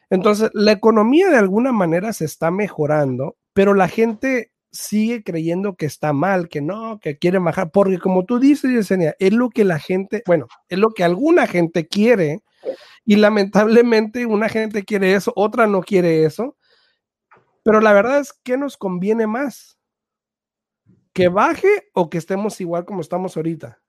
Entonces, 0.10 0.52
la 0.54 0.72
economía 0.72 1.30
de 1.30 1.38
alguna 1.38 1.72
manera 1.72 2.14
se 2.14 2.26
está 2.26 2.52
mejorando, 2.52 3.36
pero 3.54 3.74
la 3.74 3.88
gente 3.88 4.53
sigue 4.74 5.24
creyendo 5.24 5.76
que 5.76 5.86
está 5.86 6.12
mal, 6.12 6.50
que 6.50 6.60
no, 6.60 7.00
que 7.00 7.18
quiere 7.18 7.38
bajar, 7.38 7.72
porque 7.72 8.00
como 8.00 8.26
tú 8.26 8.40
dices, 8.40 8.72
Yesenia, 8.72 9.16
es 9.20 9.32
lo 9.32 9.50
que 9.50 9.64
la 9.64 9.80
gente, 9.80 10.24
bueno, 10.26 10.48
es 10.68 10.80
lo 10.80 10.90
que 10.92 11.04
alguna 11.04 11.48
gente 11.48 11.88
quiere 11.88 12.42
y 13.06 13.16
lamentablemente 13.18 14.26
una 14.26 14.50
gente 14.50 14.84
quiere 14.84 15.14
eso, 15.14 15.32
otra 15.36 15.68
no 15.68 15.82
quiere 15.82 16.26
eso, 16.26 16.58
pero 17.64 17.80
la 17.80 17.94
verdad 17.94 18.20
es 18.20 18.34
que 18.34 18.58
nos 18.58 18.76
conviene 18.76 19.28
más, 19.28 19.78
que 21.14 21.28
baje 21.28 21.90
o 21.94 22.10
que 22.10 22.18
estemos 22.18 22.60
igual 22.60 22.86
como 22.86 23.02
estamos 23.02 23.38
ahorita. 23.38 23.80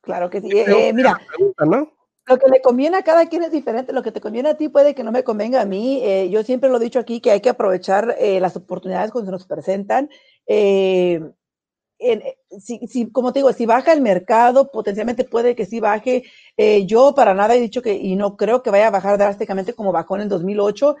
Claro 0.00 0.28
que 0.28 0.40
sí. 0.40 0.48
Eh, 0.50 0.92
mira, 0.92 1.20
¿no? 1.64 1.92
Lo 2.30 2.38
que 2.38 2.48
le 2.48 2.62
conviene 2.62 2.96
a 2.96 3.02
cada 3.02 3.26
quien 3.26 3.42
es 3.42 3.50
diferente. 3.50 3.92
Lo 3.92 4.02
que 4.02 4.12
te 4.12 4.20
conviene 4.20 4.50
a 4.50 4.56
ti 4.56 4.68
puede 4.68 4.94
que 4.94 5.02
no 5.02 5.10
me 5.10 5.24
convenga 5.24 5.60
a 5.60 5.64
mí. 5.64 6.00
Eh, 6.02 6.30
yo 6.30 6.44
siempre 6.44 6.70
lo 6.70 6.76
he 6.76 6.84
dicho 6.84 7.00
aquí 7.00 7.20
que 7.20 7.32
hay 7.32 7.40
que 7.40 7.50
aprovechar 7.50 8.16
eh, 8.18 8.38
las 8.40 8.56
oportunidades 8.56 9.10
cuando 9.10 9.28
se 9.28 9.32
nos 9.32 9.46
presentan. 9.46 10.08
Eh, 10.46 11.20
si, 12.60 13.10
como 13.10 13.32
te 13.32 13.40
digo, 13.40 13.52
si 13.52 13.66
baja 13.66 13.92
el 13.92 14.00
mercado, 14.00 14.70
potencialmente 14.70 15.24
puede 15.24 15.54
que 15.54 15.66
sí 15.66 15.80
baje. 15.80 16.22
yo 16.86 17.14
para 17.14 17.34
nada 17.34 17.54
he 17.56 17.60
dicho 17.60 17.82
que, 17.82 17.94
y 17.94 18.16
no 18.16 18.36
creo 18.38 18.62
que 18.62 18.70
vaya 18.70 18.86
a 18.86 18.90
bajar 18.90 19.18
drásticamente 19.18 19.74
como 19.74 19.92
bajó 19.92 20.16
en 20.16 20.22
el 20.22 20.28
2008. 20.30 20.96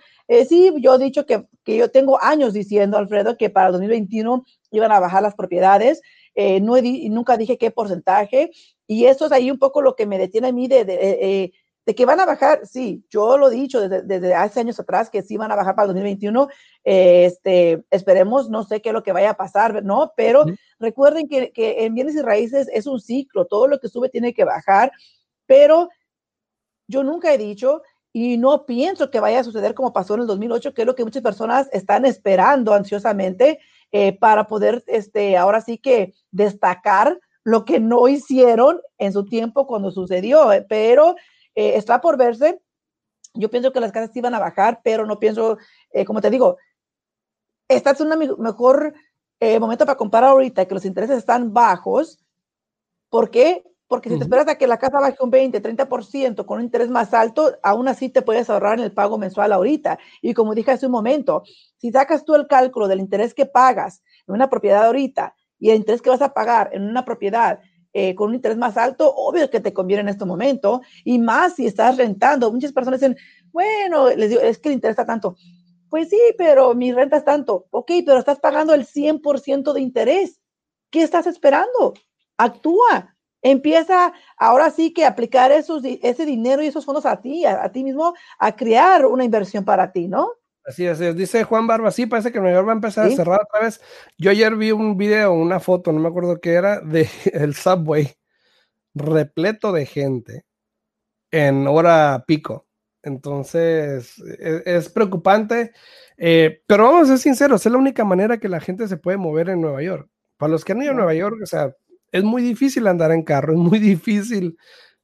sí, 0.46 0.74
yo 0.78 0.96
he 0.96 0.98
dicho 0.98 1.24
que, 1.24 1.46
que, 1.64 1.78
yo 1.78 1.90
tengo 1.90 2.22
años 2.22 2.52
diciendo, 2.52 2.98
Alfredo, 2.98 3.38
que 3.38 3.48
para 3.48 3.68
el 3.68 3.72
2021 3.72 4.44
iban 4.72 4.92
a 4.92 5.00
bajar 5.00 5.22
las 5.22 5.34
propiedades. 5.34 6.02
no 6.36 6.74
nunca 7.08 7.38
dije 7.38 7.56
qué 7.56 7.70
porcentaje. 7.70 8.50
Y 8.90 9.06
eso 9.06 9.26
es 9.26 9.30
ahí 9.30 9.52
un 9.52 9.58
poco 9.60 9.82
lo 9.82 9.94
que 9.94 10.04
me 10.04 10.18
detiene 10.18 10.48
a 10.48 10.52
mí 10.52 10.66
de, 10.66 10.84
de, 10.84 10.94
eh, 11.00 11.52
de 11.86 11.94
que 11.94 12.04
van 12.04 12.18
a 12.18 12.26
bajar. 12.26 12.66
Sí, 12.66 13.04
yo 13.08 13.38
lo 13.38 13.48
he 13.48 13.54
dicho 13.54 13.80
desde, 13.80 14.02
desde, 14.02 14.34
hace 14.34 14.58
años 14.58 14.80
atrás 14.80 15.08
que 15.08 15.22
sí 15.22 15.36
van 15.36 15.52
a 15.52 15.54
bajar 15.54 15.76
para 15.76 15.84
el 15.84 15.94
2021. 15.94 16.48
este, 16.82 17.84
esperemos, 17.92 18.50
no 18.50 18.64
sé 18.64 18.82
qué 18.82 18.88
es 18.88 18.92
lo 18.92 19.04
que 19.04 19.12
vaya 19.12 19.30
a 19.30 19.36
pasar, 19.36 19.84
¿no? 19.84 20.12
Pero 20.16 20.44
recuerden 20.80 21.28
que, 21.28 21.52
que 21.52 21.84
en 21.84 21.94
bienes 21.94 22.16
y 22.16 22.20
raíces 22.20 22.68
es 22.72 22.88
un 22.88 23.00
ciclo. 23.00 23.46
Todo 23.46 23.68
lo 23.68 23.78
que 23.78 23.86
sube 23.86 24.08
tiene 24.08 24.34
que 24.34 24.42
bajar. 24.42 24.90
Pero 25.46 25.88
yo 26.88 27.04
nunca 27.04 27.32
he 27.32 27.38
dicho 27.38 27.82
y 28.12 28.38
no 28.38 28.66
pienso 28.66 29.08
que 29.12 29.20
vaya 29.20 29.38
a 29.38 29.44
suceder 29.44 29.72
como 29.72 29.92
pasó 29.92 30.14
en 30.14 30.22
el 30.22 30.26
2008, 30.26 30.74
que 30.74 30.82
es 30.82 30.86
lo 30.86 30.96
que 30.96 31.04
muchas 31.04 31.22
personas 31.22 31.68
están 31.70 32.06
esperando 32.06 32.74
ansiosamente 32.74 33.60
eh, 33.92 34.18
para 34.18 34.48
poder, 34.48 34.82
este, 34.88 35.36
ahora 35.36 35.60
sí 35.60 35.78
que 35.78 36.12
destacar 36.32 37.20
lo 37.44 37.64
que 37.64 37.80
no 37.80 38.08
hicieron 38.08 38.80
en 38.98 39.12
su 39.12 39.24
tiempo 39.24 39.66
cuando 39.66 39.90
sucedió, 39.90 40.52
eh, 40.52 40.64
pero 40.68 41.16
eh, 41.54 41.72
está 41.76 42.00
por 42.00 42.16
verse. 42.16 42.60
Yo 43.34 43.50
pienso 43.50 43.72
que 43.72 43.80
las 43.80 43.92
casas 43.92 44.14
iban 44.16 44.34
a 44.34 44.40
bajar, 44.40 44.80
pero 44.82 45.06
no 45.06 45.18
pienso, 45.18 45.58
eh, 45.92 46.04
como 46.04 46.20
te 46.20 46.30
digo, 46.30 46.58
esta 47.68 47.92
es 47.92 48.00
un 48.00 48.08
mejor 48.38 48.94
momento 49.58 49.86
para 49.86 49.96
comprar 49.96 50.24
ahorita, 50.24 50.66
que 50.66 50.74
los 50.74 50.84
intereses 50.84 51.16
están 51.16 51.54
bajos. 51.54 52.18
¿Por 53.08 53.30
qué? 53.30 53.64
Porque 53.86 54.10
si 54.10 54.18
te 54.18 54.24
esperas 54.24 54.46
a 54.48 54.58
que 54.58 54.66
la 54.66 54.78
casa 54.78 55.00
baje 55.00 55.16
un 55.20 55.30
20, 55.30 55.62
30% 55.62 56.44
con 56.44 56.58
un 56.58 56.64
interés 56.64 56.90
más 56.90 57.14
alto, 57.14 57.56
aún 57.62 57.88
así 57.88 58.10
te 58.10 58.22
puedes 58.22 58.50
ahorrar 58.50 58.78
en 58.78 58.84
el 58.84 58.92
pago 58.92 59.18
mensual 59.18 59.52
ahorita. 59.52 59.98
Y 60.20 60.34
como 60.34 60.54
dije 60.54 60.72
hace 60.72 60.86
un 60.86 60.92
momento, 60.92 61.42
si 61.78 61.90
sacas 61.90 62.24
tú 62.24 62.34
el 62.34 62.48
cálculo 62.48 62.86
del 62.86 63.00
interés 63.00 63.32
que 63.32 63.46
pagas 63.46 64.02
en 64.26 64.34
una 64.34 64.50
propiedad 64.50 64.84
ahorita 64.84 65.34
y 65.60 65.70
el 65.70 65.76
interés 65.76 66.02
que 66.02 66.10
vas 66.10 66.22
a 66.22 66.34
pagar 66.34 66.70
en 66.72 66.82
una 66.82 67.04
propiedad 67.04 67.60
eh, 67.92 68.14
con 68.14 68.28
un 68.28 68.36
interés 68.36 68.56
más 68.56 68.76
alto, 68.76 69.12
obvio 69.14 69.50
que 69.50 69.60
te 69.60 69.72
conviene 69.72 70.02
en 70.02 70.08
este 70.08 70.24
momento, 70.24 70.80
y 71.04 71.18
más 71.18 71.56
si 71.56 71.66
estás 71.66 71.96
rentando. 71.96 72.52
Muchas 72.52 72.72
personas 72.72 73.00
dicen, 73.00 73.16
bueno, 73.52 74.08
les 74.10 74.30
digo, 74.30 74.40
es 74.40 74.58
que 74.58 74.68
el 74.68 74.74
interés 74.74 74.92
está 74.94 75.06
tanto. 75.06 75.36
Pues 75.88 76.08
sí, 76.08 76.20
pero 76.38 76.74
mi 76.74 76.92
renta 76.92 77.16
es 77.16 77.24
tanto. 77.24 77.66
Ok, 77.70 77.90
pero 78.06 78.18
estás 78.18 78.38
pagando 78.38 78.74
el 78.74 78.86
100% 78.86 79.72
de 79.72 79.80
interés. 79.80 80.40
¿Qué 80.90 81.02
estás 81.02 81.26
esperando? 81.26 81.94
Actúa. 82.36 83.16
Empieza 83.42 84.12
ahora 84.36 84.70
sí 84.70 84.92
que 84.92 85.04
aplicar 85.04 85.50
ese 85.50 86.26
dinero 86.26 86.62
y 86.62 86.66
esos 86.66 86.84
fondos 86.84 87.06
a 87.06 87.20
ti, 87.20 87.44
a 87.44 87.72
ti 87.72 87.82
mismo, 87.82 88.14
a 88.38 88.54
crear 88.54 89.06
una 89.06 89.24
inversión 89.24 89.64
para 89.64 89.90
ti, 89.92 90.06
¿no? 90.08 90.30
Así 90.64 90.86
es, 90.86 90.98
dice 91.16 91.44
Juan 91.44 91.66
Barba, 91.66 91.90
sí, 91.90 92.06
parece 92.06 92.30
que 92.30 92.38
Nueva 92.38 92.56
York 92.56 92.68
va 92.68 92.72
a 92.72 92.74
empezar 92.76 93.06
a 93.06 93.10
cerrar 93.10 93.40
otra 93.42 93.64
vez. 93.64 93.80
Yo 94.18 94.30
ayer 94.30 94.54
vi 94.56 94.72
un 94.72 94.96
video, 94.96 95.32
una 95.32 95.58
foto, 95.58 95.90
no 95.90 96.00
me 96.00 96.08
acuerdo 96.08 96.40
qué 96.40 96.52
era, 96.52 96.80
de 96.80 97.08
el 97.32 97.54
subway 97.54 98.12
repleto 98.94 99.72
de 99.72 99.86
gente 99.86 100.44
en 101.30 101.66
hora 101.66 102.24
pico. 102.26 102.66
Entonces, 103.02 104.18
e, 104.38 104.62
es, 104.66 104.90
preocupante, 104.90 105.72
eh, 106.18 106.62
pero 106.66 106.84
vamos 106.84 107.04
a 107.04 107.12
ser 107.12 107.18
sinceros, 107.18 107.64
es 107.64 107.72
la 107.72 107.78
única 107.78 108.04
manera 108.04 108.38
que 108.38 108.48
la 108.48 108.60
gente 108.60 108.86
se 108.88 108.98
puede 108.98 109.16
mover 109.16 109.48
en 109.48 109.62
Nueva 109.62 109.82
York. 109.82 110.08
Para 110.36 110.52
los 110.52 110.64
que 110.64 110.72
han 110.72 110.82
ido 110.82 110.92
a 110.92 110.94
Nueva 110.94 111.14
York, 111.14 111.38
o 111.42 111.46
sea, 111.46 111.74
es 112.12 112.24
muy 112.24 112.42
difícil 112.42 112.86
andar 112.86 113.12
en 113.12 113.22
carro, 113.22 113.54
es 113.54 113.58
muy 113.58 113.78
difícil 113.78 114.58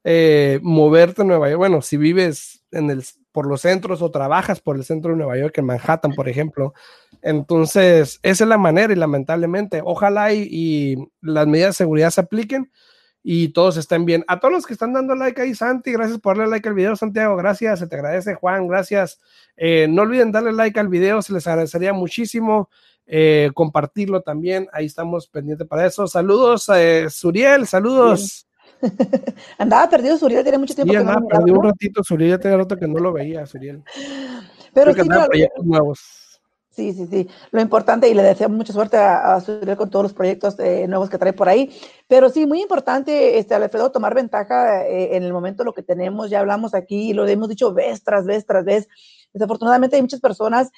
eh, 0.04 0.60
moverte 0.62 1.22
en 1.22 1.28
Nueva 1.28 1.48
York. 1.48 1.58
Bueno, 1.58 1.80
si 1.82 1.96
vives 1.96 2.64
en 2.70 2.90
el 2.90 3.02
por 3.36 3.46
los 3.46 3.60
centros 3.60 4.00
o 4.00 4.10
trabajas 4.10 4.62
por 4.62 4.76
el 4.76 4.84
centro 4.84 5.10
de 5.10 5.18
Nueva 5.18 5.36
York, 5.36 5.58
en 5.58 5.66
Manhattan, 5.66 6.14
por 6.14 6.26
ejemplo. 6.26 6.72
Entonces, 7.20 8.18
esa 8.22 8.44
es 8.44 8.48
la 8.48 8.56
manera 8.56 8.94
y 8.94 8.96
lamentablemente, 8.96 9.82
ojalá 9.84 10.32
y, 10.32 10.96
las 11.20 11.46
medidas 11.46 11.74
de 11.74 11.84
seguridad 11.84 12.08
se 12.08 12.22
apliquen 12.22 12.72
y 13.22 13.48
todos 13.48 13.76
estén 13.76 14.06
bien. 14.06 14.24
A 14.26 14.40
todos 14.40 14.54
los 14.54 14.66
que 14.66 14.72
están 14.72 14.94
dando 14.94 15.14
like 15.14 15.38
ahí, 15.42 15.54
Santi, 15.54 15.92
gracias 15.92 16.18
por 16.18 16.38
darle 16.38 16.50
like 16.50 16.66
al 16.66 16.74
video, 16.74 16.96
Santiago, 16.96 17.36
gracias, 17.36 17.78
se 17.80 17.86
te 17.86 17.96
agradece, 17.96 18.36
Juan, 18.36 18.68
gracias. 18.68 19.20
Eh, 19.54 19.86
no 19.86 20.00
olviden 20.00 20.32
darle 20.32 20.54
like 20.54 20.80
al 20.80 20.88
video, 20.88 21.20
se 21.20 21.34
les 21.34 21.46
agradecería 21.46 21.92
muchísimo. 21.92 22.70
Eh, 23.06 23.50
compartirlo 23.52 24.22
también, 24.22 24.66
ahí 24.72 24.86
estamos 24.86 25.28
pendientes 25.28 25.68
para 25.68 25.84
eso. 25.84 26.06
Saludos, 26.06 26.70
eh, 26.74 27.08
Suriel, 27.10 27.66
saludos. 27.66 28.46
andaba 29.58 29.88
perdido 29.88 30.16
Suriel, 30.16 30.44
tenía 30.44 30.58
mucho 30.58 30.74
tiempo. 30.74 30.92
Sí, 30.92 30.96
andaba 30.98 31.20
no 31.20 31.28
perdido 31.28 31.58
un 31.58 31.64
ratito, 31.64 32.02
Suriel, 32.04 32.30
ya 32.30 32.38
tenía 32.38 32.58
rato 32.58 32.76
que 32.76 32.86
no 32.86 32.98
lo 32.98 33.12
veía, 33.12 33.46
Suriel. 33.46 33.82
Pero 34.72 34.92
sí, 34.92 35.00
nuevos. 35.62 36.26
Sí, 36.76 36.92
sí, 36.92 37.06
sí. 37.06 37.26
Lo 37.52 37.62
importante, 37.62 38.06
y 38.06 38.12
le 38.12 38.22
deseo 38.22 38.50
mucha 38.50 38.74
suerte 38.74 38.98
a, 38.98 39.36
a 39.36 39.76
con 39.76 39.88
todos 39.88 40.02
los 40.02 40.12
proyectos 40.12 40.58
eh, 40.58 40.86
nuevos 40.86 41.08
que 41.08 41.16
trae 41.16 41.32
por 41.32 41.48
ahí. 41.48 41.74
Pero 42.06 42.28
sí, 42.28 42.44
muy 42.44 42.60
importante, 42.60 43.38
este, 43.38 43.54
Alfredo, 43.54 43.90
tomar 43.90 44.14
ventaja 44.14 44.86
eh, 44.86 45.16
en 45.16 45.22
el 45.22 45.32
momento 45.32 45.64
lo 45.64 45.72
que 45.72 45.82
tenemos. 45.82 46.28
Ya 46.28 46.40
hablamos 46.40 46.74
aquí, 46.74 47.14
lo 47.14 47.26
hemos 47.26 47.48
dicho 47.48 47.72
vez 47.72 48.04
tras 48.04 48.26
vez 48.26 48.44
tras 48.44 48.66
vez. 48.66 48.88
Desafortunadamente 49.32 49.96
hay 49.96 50.02
muchas 50.02 50.20
personas 50.20 50.70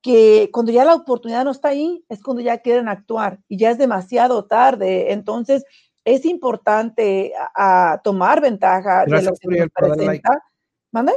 que 0.00 0.50
cuando 0.52 0.70
ya 0.70 0.84
la 0.84 0.94
oportunidad 0.94 1.44
no 1.44 1.50
está 1.50 1.70
ahí, 1.70 2.04
es 2.08 2.22
cuando 2.22 2.40
ya 2.40 2.58
quieren 2.58 2.88
actuar 2.88 3.40
y 3.48 3.58
ya 3.58 3.70
es 3.70 3.78
demasiado 3.78 4.44
tarde. 4.44 5.12
Entonces, 5.12 5.64
es 6.04 6.24
importante 6.24 7.32
a, 7.54 8.00
tomar 8.02 8.40
ventaja 8.40 9.04
de 9.06 9.22
lo 9.22 9.32
que 9.34 9.58
nos 9.58 9.68
presenta. 9.70 10.42
¿Mande? 10.92 11.12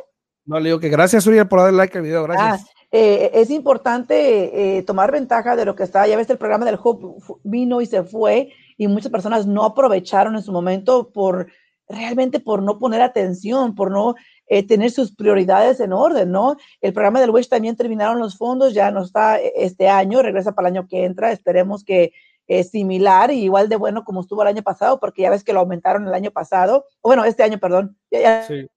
No, 0.45 0.59
le 0.59 0.69
digo 0.69 0.79
que 0.79 0.89
gracias, 0.89 1.27
Uriel, 1.27 1.47
por 1.47 1.59
darle 1.59 1.77
like 1.77 1.97
al 1.97 2.03
video. 2.03 2.23
Gracias. 2.23 2.63
Ah, 2.65 2.71
eh, 2.91 3.31
es 3.33 3.49
importante 3.49 4.77
eh, 4.77 4.83
tomar 4.83 5.11
ventaja 5.11 5.55
de 5.55 5.65
lo 5.65 5.75
que 5.75 5.83
está. 5.83 6.07
Ya 6.07 6.15
ves, 6.15 6.29
el 6.29 6.37
programa 6.37 6.65
del 6.65 6.79
Hope 6.81 7.05
vino 7.43 7.81
y 7.81 7.85
se 7.85 8.03
fue 8.03 8.53
y 8.77 8.87
muchas 8.87 9.11
personas 9.11 9.45
no 9.45 9.65
aprovecharon 9.65 10.35
en 10.35 10.41
su 10.41 10.53
momento 10.53 11.11
por 11.11 11.47
realmente 11.89 12.39
por 12.39 12.63
no 12.63 12.79
poner 12.79 13.01
atención, 13.01 13.75
por 13.75 13.91
no 13.91 14.15
eh, 14.47 14.65
tener 14.65 14.91
sus 14.91 15.13
prioridades 15.13 15.79
en 15.79 15.93
orden, 15.93 16.31
¿no? 16.31 16.55
El 16.81 16.93
programa 16.93 17.19
del 17.19 17.29
Wish 17.29 17.49
también 17.49 17.75
terminaron 17.75 18.19
los 18.19 18.37
fondos, 18.37 18.73
ya 18.73 18.91
no 18.91 19.03
está 19.03 19.37
este 19.39 19.89
año, 19.89 20.21
regresa 20.21 20.53
para 20.53 20.69
el 20.69 20.75
año 20.75 20.87
que 20.87 21.05
entra. 21.05 21.31
Esperemos 21.31 21.83
que 21.83 22.13
es 22.47 22.69
similar 22.71 23.31
y 23.31 23.43
igual 23.43 23.69
de 23.69 23.75
bueno 23.75 24.03
como 24.03 24.21
estuvo 24.21 24.41
el 24.41 24.47
año 24.47 24.63
pasado, 24.63 24.99
porque 24.99 25.23
ya 25.23 25.29
ves 25.29 25.43
que 25.43 25.53
lo 25.53 25.59
aumentaron 25.59 26.07
el 26.07 26.13
año 26.13 26.31
pasado, 26.31 26.85
bueno, 27.03 27.25
este 27.25 27.43
año, 27.43 27.59
perdón. 27.59 27.97
sí. 28.11 28.67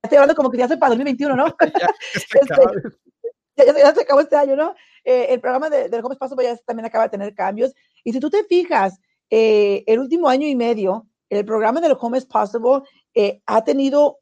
Estoy 0.00 0.16
hablando 0.16 0.36
como 0.36 0.50
que 0.50 0.58
ya 0.58 0.68
soy 0.68 0.76
para 0.76 0.90
2021, 0.90 1.36
¿no? 1.36 1.56
Este, 3.58 3.80
ya, 3.80 3.92
se 3.92 4.02
acabó 4.02 4.20
este 4.20 4.36
año, 4.36 4.54
¿no? 4.54 4.74
Eh, 5.04 5.26
el 5.30 5.40
programa 5.40 5.68
de, 5.68 5.88
del 5.88 6.00
Jóvenes 6.00 6.18
Paso 6.18 6.36
ya 6.40 6.56
también 6.58 6.86
acaba 6.86 7.04
de 7.04 7.10
tener 7.10 7.34
cambios. 7.34 7.74
Y 8.04 8.12
si 8.12 8.20
tú 8.20 8.30
te 8.30 8.44
fijas, 8.44 9.00
eh, 9.30 9.82
el 9.86 9.98
último 9.98 10.28
año 10.28 10.46
y 10.46 10.54
medio, 10.54 11.06
el 11.28 11.44
programa 11.44 11.80
del 11.80 11.96
Home 11.98 12.18
is 12.18 12.24
Possible 12.24 12.82
eh, 13.14 13.42
ha 13.46 13.64
tenido 13.64 14.20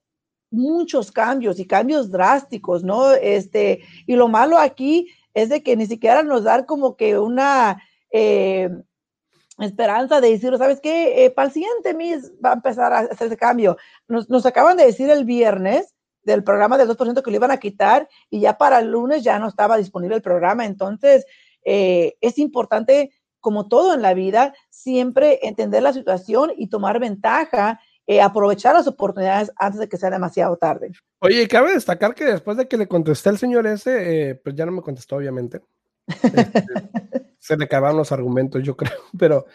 muchos 0.50 1.12
cambios 1.12 1.58
y 1.58 1.66
cambios 1.66 2.10
drásticos, 2.10 2.82
¿no? 2.82 3.12
Este, 3.12 3.82
y 4.06 4.16
lo 4.16 4.28
malo 4.28 4.58
aquí 4.58 5.08
es 5.34 5.50
de 5.50 5.62
que 5.62 5.76
ni 5.76 5.86
siquiera 5.86 6.22
nos 6.22 6.44
dan 6.44 6.64
como 6.64 6.96
que 6.96 7.18
una 7.18 7.82
esperanza 8.10 10.20
de 10.20 10.30
decir, 10.30 10.56
¿sabes 10.58 10.80
qué? 10.80 11.32
para 11.34 11.48
el 11.48 11.52
siguiente 11.52 11.94
mes 11.94 12.32
va 12.44 12.50
a 12.50 12.54
empezar 12.54 12.92
a 12.92 12.98
hacer 13.00 13.26
ese 13.26 13.36
cambio. 13.36 13.76
Nos, 14.08 14.28
nos 14.28 14.46
acaban 14.46 14.76
de 14.76 14.86
decir 14.86 15.10
el 15.10 15.24
viernes 15.24 15.96
del 16.26 16.42
programa 16.42 16.76
del 16.76 16.88
2% 16.88 17.22
que 17.22 17.30
lo 17.30 17.36
iban 17.36 17.52
a 17.52 17.58
quitar 17.58 18.08
y 18.28 18.40
ya 18.40 18.58
para 18.58 18.80
el 18.80 18.90
lunes 18.90 19.22
ya 19.22 19.38
no 19.38 19.48
estaba 19.48 19.78
disponible 19.78 20.16
el 20.16 20.22
programa. 20.22 20.66
Entonces, 20.66 21.24
eh, 21.64 22.16
es 22.20 22.38
importante, 22.38 23.12
como 23.40 23.68
todo 23.68 23.94
en 23.94 24.02
la 24.02 24.12
vida, 24.12 24.52
siempre 24.68 25.38
entender 25.42 25.82
la 25.82 25.92
situación 25.92 26.52
y 26.56 26.68
tomar 26.68 26.98
ventaja, 26.98 27.80
eh, 28.06 28.20
aprovechar 28.20 28.74
las 28.74 28.86
oportunidades 28.86 29.50
antes 29.56 29.80
de 29.80 29.88
que 29.88 29.96
sea 29.96 30.10
demasiado 30.10 30.56
tarde. 30.56 30.92
Oye, 31.20 31.48
cabe 31.48 31.72
destacar 31.72 32.14
que 32.14 32.24
después 32.24 32.56
de 32.56 32.68
que 32.68 32.76
le 32.76 32.88
contesté 32.88 33.30
al 33.30 33.38
señor 33.38 33.66
ese, 33.66 34.30
eh, 34.30 34.34
pues 34.34 34.54
ya 34.54 34.66
no 34.66 34.72
me 34.72 34.82
contestó, 34.82 35.16
obviamente. 35.16 35.60
Este, 36.06 36.64
se 37.38 37.56
le 37.56 37.64
acabaron 37.64 37.96
los 37.96 38.10
argumentos, 38.12 38.62
yo 38.62 38.76
creo, 38.76 38.98
pero, 39.18 39.46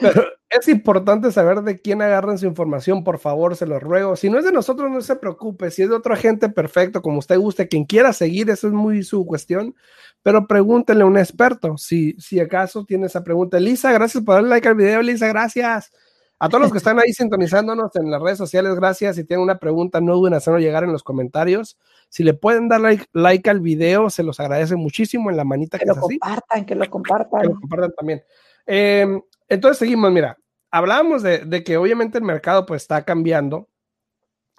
pero, 0.00 0.24
es 0.48 0.68
importante 0.68 1.32
saber 1.32 1.62
de 1.62 1.80
quién 1.80 2.00
agarran 2.00 2.38
su 2.38 2.46
información, 2.46 3.02
por 3.04 3.18
favor, 3.18 3.56
se 3.56 3.66
los 3.66 3.82
ruego. 3.82 4.14
Si 4.16 4.30
no 4.30 4.38
es 4.38 4.44
de 4.44 4.52
nosotros, 4.52 4.90
no 4.90 5.00
se 5.00 5.16
preocupe, 5.16 5.70
si 5.70 5.82
es 5.82 5.88
de 5.88 5.96
otra 5.96 6.16
gente, 6.16 6.48
perfecto, 6.48 7.02
como 7.02 7.18
usted 7.18 7.38
guste, 7.38 7.68
quien 7.68 7.84
quiera 7.84 8.12
seguir, 8.12 8.48
eso 8.50 8.68
es 8.68 8.72
muy 8.72 9.02
su 9.02 9.26
cuestión, 9.26 9.74
pero 10.22 10.46
pregúntele 10.46 11.02
a 11.02 11.06
un 11.06 11.18
experto, 11.18 11.76
si, 11.76 12.14
si 12.18 12.40
acaso 12.40 12.84
tiene 12.84 13.06
esa 13.06 13.24
pregunta. 13.24 13.58
Lisa, 13.58 13.92
gracias 13.92 14.22
por 14.22 14.36
darle 14.36 14.50
like 14.50 14.68
al 14.68 14.76
video, 14.76 15.02
Lisa, 15.02 15.26
gracias. 15.28 15.90
A 16.38 16.48
todos 16.48 16.62
los 16.62 16.72
que 16.72 16.78
están 16.78 16.98
ahí 16.98 17.12
sintonizándonos 17.12 17.94
en 17.96 18.10
las 18.10 18.20
redes 18.20 18.38
sociales, 18.38 18.74
gracias. 18.74 19.16
Si 19.16 19.24
tienen 19.24 19.44
una 19.44 19.58
pregunta, 19.58 20.00
no 20.00 20.14
duden 20.14 20.32
en 20.32 20.38
hacerlo 20.38 20.58
llegar 20.58 20.84
en 20.84 20.92
los 20.92 21.02
comentarios. 21.02 21.78
Si 22.08 22.22
le 22.24 22.34
pueden 22.34 22.68
dar 22.68 22.80
like, 23.12 23.50
al 23.50 23.60
video, 23.60 24.10
se 24.10 24.22
los 24.22 24.40
agradece 24.40 24.76
muchísimo 24.76 25.30
en 25.30 25.36
la 25.36 25.44
manita 25.44 25.78
que, 25.78 25.84
que 25.84 25.88
lo 25.88 26.00
compartan, 26.00 26.66
que 26.66 26.74
lo 26.74 26.90
compartan. 26.90 27.40
Que 27.40 27.48
lo 27.48 27.60
compartan 27.60 27.92
también. 27.96 28.22
Em, 28.66 29.22
entonces 29.48 29.78
seguimos, 29.78 30.10
mira, 30.10 30.36
hablábamos 30.70 31.22
de, 31.22 31.64
que 31.64 31.76
obviamente 31.76 32.18
el 32.18 32.24
mercado 32.24 32.66
pues 32.66 32.82
está 32.82 33.04
cambiando, 33.04 33.68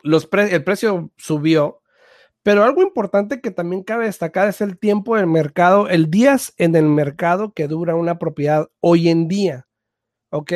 los 0.01 0.29
el 0.31 0.63
precio 0.63 1.11
subió, 1.17 1.81
pero 2.43 2.63
algo 2.63 2.81
importante 2.81 3.41
que 3.41 3.51
también 3.51 3.83
cabe 3.83 4.05
destacar 4.05 4.47
es 4.47 4.61
el 4.61 4.77
tiempo 4.77 5.15
del 5.15 5.27
mercado, 5.27 5.89
el 5.89 6.09
días 6.09 6.53
en 6.57 6.75
el 6.75 6.85
mercado 6.85 7.53
que 7.53 7.67
dura 7.67 7.95
una 7.95 8.19
propiedad 8.19 8.69
hoy 8.79 9.09
en 9.09 9.27
día, 9.27 9.67
¿ok? 10.29 10.53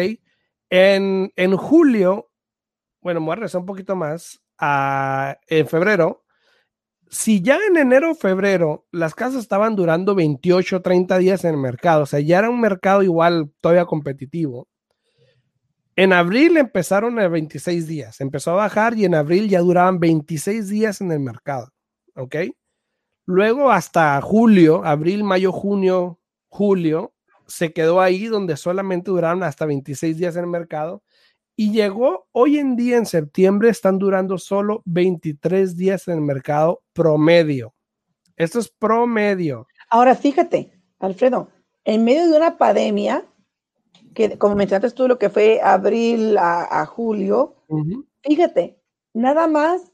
En, 0.69 1.32
julio, 1.58 2.29
bueno, 3.01 3.19
me 3.19 3.27
voy 3.27 3.34
a 3.34 3.36
regresar 3.38 3.62
un 3.62 3.67
poquito 3.67 3.95
más, 3.95 4.41
en 4.60 5.67
febrero, 5.67 6.23
si 7.10 7.41
ya 7.41 7.58
en 7.67 7.77
enero 7.77 8.13
febrero 8.13 8.86
las 8.91 9.15
casas 9.15 9.41
estaban 9.41 9.75
durando 9.75 10.13
28, 10.13 10.82
30 10.82 11.17
días 11.17 11.43
en 11.43 11.55
el 11.55 11.60
mercado, 11.60 12.03
o 12.03 12.05
sea, 12.05 12.19
ya 12.19 12.39
era 12.39 12.49
un 12.49 12.62
mercado 12.62 13.01
igual 13.01 13.51
todavía 13.62 13.86
competitivo. 13.86 14.67
En 15.95 16.13
abril 16.13 16.55
empezaron 16.58 17.19
a 17.19 17.27
26 17.27 17.88
días, 17.88 18.21
empezó 18.21 18.51
a 18.51 18.55
bajar 18.55 18.95
y 18.97 19.05
en 19.05 19.15
abril 19.15 19.49
ya 19.49 19.60
duraban 19.60 19.99
26 19.99 20.69
días 20.69 21.01
en 21.01 21.12
el 21.12 21.19
mercado, 21.19 21.73
¿ok? 22.15 22.36
Luego 23.25 23.71
hasta 23.71 24.21
julio, 24.21 24.86
abril, 24.86 25.23
mayo, 25.23 25.51
junio, 25.51 26.19
julio, 26.47 27.13
se 27.50 27.74
quedó 27.74 28.00
ahí 28.00 28.28
donde 28.28 28.56
solamente 28.56 29.12
duraron 29.12 29.44
hasta 29.44 29.66
26 29.66 30.18
días 30.18 30.36
en 30.36 30.44
el 30.44 30.50
mercado 30.50 31.04
y 31.56 31.74
llegó 31.74 32.28
hoy 32.32 32.58
en 32.58 32.78
día 32.78 32.96
en 32.96 33.06
septiembre, 33.06 33.70
están 33.70 34.00
durando 34.00 34.38
solo 34.38 34.82
23 34.86 35.76
días 35.76 36.08
en 36.08 36.14
el 36.14 36.22
mercado 36.22 36.84
promedio. 36.94 37.74
Esto 38.38 38.60
es 38.60 38.70
promedio. 38.70 39.68
Ahora 39.90 40.16
fíjate, 40.16 40.72
Alfredo, 41.00 41.50
en 41.84 42.06
medio 42.06 42.30
de 42.30 42.38
una 42.38 42.58
pandemia, 42.58 43.26
que 44.14 44.38
como 44.38 44.56
mencionaste 44.56 44.96
tú, 44.96 45.08
lo 45.08 45.20
que 45.20 45.30
fue 45.30 45.60
abril 45.62 46.38
a, 46.38 46.86
julio, 46.86 47.58
fíjate, 48.24 48.80
nada 49.14 49.48
más, 49.48 49.92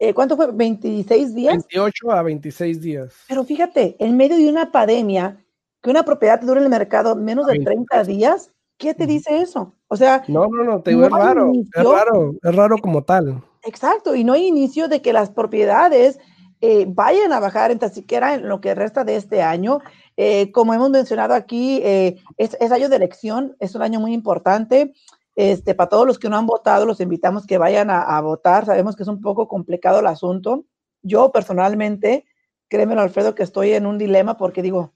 eh, 0.00 0.14
¿cuánto 0.14 0.36
fue? 0.36 0.48
¿26 0.48 1.34
días? 1.34 1.52
28 1.52 2.10
a 2.10 2.22
26 2.22 2.80
días. 2.80 3.14
Pero 3.28 3.44
fíjate, 3.44 3.94
en 4.00 4.16
medio 4.16 4.36
de 4.36 4.48
una 4.48 4.72
pandemia, 4.72 5.43
que 5.84 5.90
una 5.90 6.02
propiedad 6.02 6.40
dure 6.40 6.60
en 6.60 6.64
el 6.64 6.70
mercado 6.70 7.14
menos 7.14 7.46
de 7.46 7.60
30 7.60 8.04
días, 8.04 8.50
¿qué 8.78 8.94
te 8.94 9.06
dice 9.06 9.42
eso? 9.42 9.74
O 9.88 9.98
sea, 9.98 10.24
no, 10.28 10.48
no, 10.48 10.64
no, 10.64 10.80
te 10.80 10.92
digo, 10.92 11.04
es 11.04 11.12
raro, 11.12 11.52
es 11.52 11.84
raro, 11.84 12.34
es 12.42 12.56
raro 12.56 12.78
como 12.78 13.04
tal. 13.04 13.44
Exacto, 13.62 14.14
y 14.14 14.24
no 14.24 14.32
hay 14.32 14.46
inicio 14.46 14.88
de 14.88 15.02
que 15.02 15.12
las 15.12 15.28
propiedades 15.28 16.18
eh, 16.62 16.86
vayan 16.88 17.34
a 17.34 17.38
bajar 17.38 17.70
en 17.70 17.78
tan 17.78 17.92
siquiera 17.92 18.32
en 18.32 18.48
lo 18.48 18.62
que 18.62 18.74
resta 18.74 19.04
de 19.04 19.16
este 19.16 19.42
año. 19.42 19.80
Eh, 20.16 20.52
como 20.52 20.72
hemos 20.72 20.88
mencionado 20.88 21.34
aquí, 21.34 21.82
eh, 21.84 22.16
es, 22.38 22.58
año 22.72 22.88
de 22.88 22.96
elección, 22.96 23.54
es 23.60 23.74
un 23.74 23.82
año 23.82 24.00
muy 24.00 24.14
importante. 24.14 24.94
Este, 25.36 25.74
para 25.74 25.90
todos 25.90 26.06
los 26.06 26.18
que 26.18 26.30
no 26.30 26.38
han 26.38 26.46
votado, 26.46 26.86
los 26.86 27.00
invitamos 27.00 27.46
que 27.46 27.58
vayan 27.58 27.90
a, 27.90 28.18
votar. 28.22 28.64
Sabemos 28.64 28.96
que 28.96 29.02
es 29.02 29.08
un 29.10 29.20
poco 29.20 29.48
complicado 29.48 30.00
el 30.00 30.06
asunto. 30.06 30.64
Yo 31.02 31.30
personalmente, 31.30 32.24
créeme, 32.68 32.94
Alfredo, 32.94 33.34
que 33.34 33.42
estoy 33.42 33.72
en 33.72 33.84
un 33.84 33.98
dilema 33.98 34.38
porque 34.38 34.62
digo, 34.62 34.94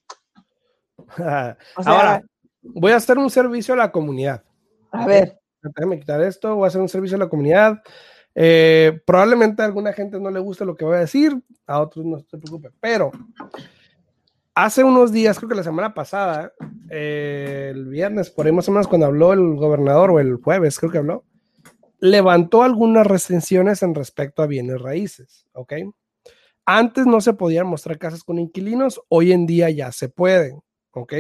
Ahora, 1.77 2.23
voy 2.63 2.93
a 2.93 2.97
hacer 2.97 3.19
un 3.19 3.31
servicio 3.31 3.75
a 3.75 3.79
la 3.79 3.93
comunidad. 3.93 4.43
A 4.93 5.07
ver. 5.07 5.39
Déjame 5.63 5.99
quitar 5.99 6.23
esto, 6.23 6.55
voy 6.55 6.65
a 6.65 6.69
hacer 6.69 6.81
un 6.81 6.89
servicio 6.89 7.17
a 7.17 7.21
la 7.21 7.29
comunidad. 7.29 7.83
Eh, 8.35 9.01
probablemente 9.05 9.63
a 9.63 9.65
alguna 9.65 9.93
gente 9.93 10.21
no 10.21 10.31
le 10.31 10.39
guste 10.39 10.65
lo 10.65 10.77
que 10.77 10.85
voy 10.85 10.97
a 10.97 11.01
decir, 11.01 11.37
a 11.67 11.81
otros 11.81 12.05
no 12.05 12.21
se 12.21 12.39
preocupe, 12.39 12.71
pero 12.79 13.11
hace 14.55 14.85
unos 14.85 15.11
días, 15.11 15.39
creo 15.39 15.49
que 15.49 15.57
la 15.57 15.65
semana 15.65 15.93
pasada, 15.93 16.53
eh, 16.91 17.73
el 17.73 17.87
viernes, 17.87 18.31
por 18.31 18.47
ahí 18.47 18.53
más 18.53 18.69
o 18.69 18.73
menos 18.73 18.87
cuando 18.87 19.07
habló 19.07 19.33
el 19.33 19.57
gobernador, 19.57 20.13
o 20.13 20.21
el 20.21 20.37
jueves, 20.37 20.79
creo 20.79 20.93
que 20.93 20.99
habló, 20.99 21.25
levantó 22.01 22.63
algunas 22.63 23.07
restricciones 23.07 23.83
en 23.83 23.95
respecto 23.95 24.43
a 24.43 24.47
bienes 24.47 24.81
raíces, 24.81 25.47
¿ok? 25.53 25.73
Antes 26.65 27.07
no 27.07 27.21
se 27.21 27.33
podían 27.33 27.67
mostrar 27.67 27.99
casas 27.99 28.23
con 28.23 28.39
inquilinos, 28.39 29.01
hoy 29.09 29.33
en 29.33 29.47
día 29.47 29.71
ya 29.71 29.91
se 29.91 30.09
pueden. 30.09 30.61
¿Ok? 30.99 31.15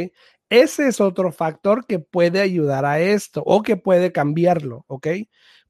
Ese 0.50 0.88
es 0.88 1.00
otro 1.00 1.32
factor 1.32 1.86
que 1.86 1.98
puede 1.98 2.40
ayudar 2.40 2.84
a 2.84 3.00
esto 3.00 3.42
o 3.44 3.62
que 3.62 3.76
puede 3.76 4.12
cambiarlo, 4.12 4.84
¿ok? 4.88 5.08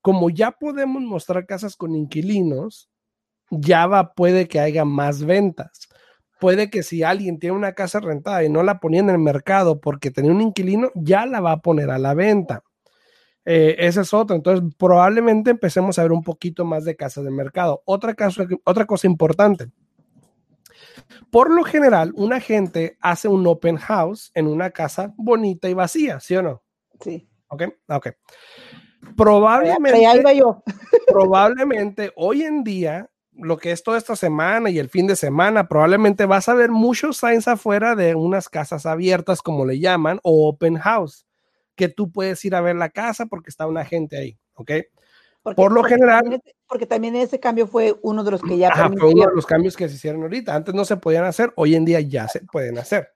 Como 0.00 0.30
ya 0.30 0.52
podemos 0.52 1.02
mostrar 1.02 1.46
casas 1.46 1.76
con 1.76 1.94
inquilinos, 1.96 2.88
ya 3.50 3.86
va, 3.86 4.14
puede 4.14 4.46
que 4.48 4.60
haya 4.60 4.84
más 4.84 5.24
ventas. 5.24 5.88
Puede 6.40 6.70
que 6.70 6.82
si 6.84 7.02
alguien 7.02 7.38
tiene 7.40 7.56
una 7.56 7.72
casa 7.72 8.00
rentada 8.00 8.44
y 8.44 8.48
no 8.48 8.62
la 8.62 8.78
ponía 8.80 9.00
en 9.00 9.10
el 9.10 9.18
mercado 9.18 9.80
porque 9.80 10.10
tenía 10.12 10.30
un 10.30 10.40
inquilino, 10.40 10.90
ya 10.94 11.26
la 11.26 11.40
va 11.40 11.52
a 11.52 11.60
poner 11.60 11.90
a 11.90 11.98
la 11.98 12.14
venta. 12.14 12.62
Eh, 13.44 13.76
ese 13.78 14.02
es 14.02 14.14
otro. 14.14 14.36
Entonces, 14.36 14.64
probablemente 14.78 15.50
empecemos 15.50 15.98
a 15.98 16.02
ver 16.02 16.12
un 16.12 16.22
poquito 16.22 16.64
más 16.64 16.84
de 16.84 16.96
casas 16.96 17.24
de 17.24 17.30
mercado. 17.30 17.82
Otra, 17.86 18.14
otra 18.64 18.86
cosa 18.86 19.06
importante 19.08 19.72
Por 21.30 21.50
lo 21.50 21.64
general, 21.64 22.12
una 22.16 22.40
gente 22.40 22.96
hace 23.00 23.28
un 23.28 23.46
open 23.46 23.76
house 23.76 24.30
en 24.34 24.46
una 24.46 24.70
casa 24.70 25.14
bonita 25.16 25.68
y 25.68 25.74
vacía, 25.74 26.20
¿sí 26.20 26.36
o 26.36 26.42
no? 26.42 26.62
Sí. 27.00 27.28
Ok, 27.48 27.64
ok. 27.88 28.08
Probablemente, 29.16 30.36
yo. 30.36 30.62
probablemente 31.06 32.12
hoy 32.16 32.42
en 32.42 32.64
día, 32.64 33.10
lo 33.32 33.56
que 33.56 33.72
es 33.72 33.82
toda 33.82 33.98
esta 33.98 34.16
semana 34.16 34.70
y 34.70 34.78
el 34.78 34.88
fin 34.88 35.06
de 35.06 35.16
semana, 35.16 35.68
probablemente 35.68 36.26
vas 36.26 36.48
a 36.48 36.54
ver 36.54 36.70
muchos 36.70 37.16
signs 37.16 37.48
afuera 37.48 37.94
de 37.94 38.14
unas 38.14 38.48
casas 38.48 38.86
abiertas, 38.86 39.42
como 39.42 39.64
le 39.64 39.78
llaman, 39.78 40.18
o 40.22 40.48
open 40.48 40.76
house, 40.76 41.26
que 41.76 41.88
tú 41.88 42.10
puedes 42.10 42.44
ir 42.44 42.54
a 42.54 42.60
ver 42.60 42.76
la 42.76 42.90
casa 42.90 43.26
porque 43.26 43.50
está 43.50 43.66
una 43.66 43.84
gente 43.84 44.18
ahí, 44.18 44.38
¿ok? 44.54 44.72
Porque- 45.48 45.56
Por 45.56 45.72
lo 45.72 45.80
porque 45.80 45.94
general- 45.94 46.20
también 46.22 46.42
porque 46.68 46.86
también 46.86 47.16
ese 47.16 47.40
cambio 47.40 47.66
fue 47.66 47.98
uno 48.02 48.22
de 48.22 48.30
los 48.30 48.42
que 48.42 48.58
ya 48.58 48.68
Ajá, 48.68 48.90
fue 48.90 49.08
uno 49.12 49.26
de 49.26 49.34
los 49.34 49.46
cambios 49.46 49.74
que 49.76 49.88
se 49.88 49.94
hicieron 49.94 50.22
ahorita. 50.22 50.54
Antes 50.54 50.74
no 50.74 50.84
se 50.84 50.96
podían 50.98 51.24
hacer, 51.24 51.52
hoy 51.56 51.74
en 51.74 51.84
día 51.86 52.00
ya 52.00 52.28
se 52.28 52.40
pueden 52.40 52.76
hacer. 52.78 53.08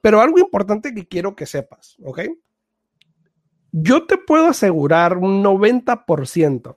Pero 0.00 0.20
algo 0.20 0.38
importante 0.38 0.94
que 0.94 1.06
quiero 1.08 1.34
que 1.34 1.46
sepas, 1.46 1.96
¿ok? 2.04 2.20
Yo 3.72 4.06
te 4.06 4.18
puedo 4.18 4.46
asegurar 4.46 5.18
un 5.18 5.42
90% 5.42 6.76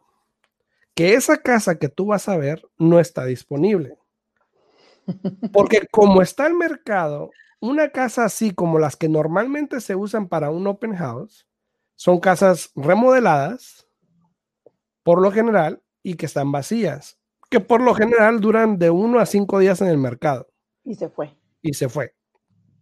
que 0.95 1.13
esa 1.13 1.37
casa 1.37 1.75
que 1.79 1.89
tú 1.89 2.07
vas 2.07 2.27
a 2.27 2.37
ver 2.37 2.65
no 2.77 2.99
está 2.99 3.25
disponible. 3.25 3.97
Porque 5.53 5.87
como 5.91 6.21
está 6.21 6.47
el 6.47 6.53
mercado, 6.55 7.31
una 7.59 7.89
casa 7.89 8.25
así 8.25 8.51
como 8.51 8.79
las 8.79 8.95
que 8.95 9.09
normalmente 9.09 9.79
se 9.81 9.95
usan 9.95 10.27
para 10.27 10.49
un 10.49 10.65
open 10.67 10.95
house, 10.95 11.47
son 11.95 12.19
casas 12.19 12.71
remodeladas, 12.75 13.82
por 15.03 15.21
lo 15.21 15.31
general, 15.31 15.81
y 16.01 16.15
que 16.15 16.25
están 16.25 16.51
vacías, 16.51 17.17
que 17.49 17.59
por 17.59 17.81
lo 17.81 17.93
general 17.93 18.39
duran 18.41 18.77
de 18.79 18.89
uno 18.89 19.19
a 19.19 19.25
cinco 19.25 19.59
días 19.59 19.79
en 19.81 19.87
el 19.87 19.97
mercado 19.97 20.47
Y 20.83 20.95
se 20.95 21.09
fue. 21.09 21.35
y 21.61 21.73
se 21.73 21.87
fue. 21.87 22.13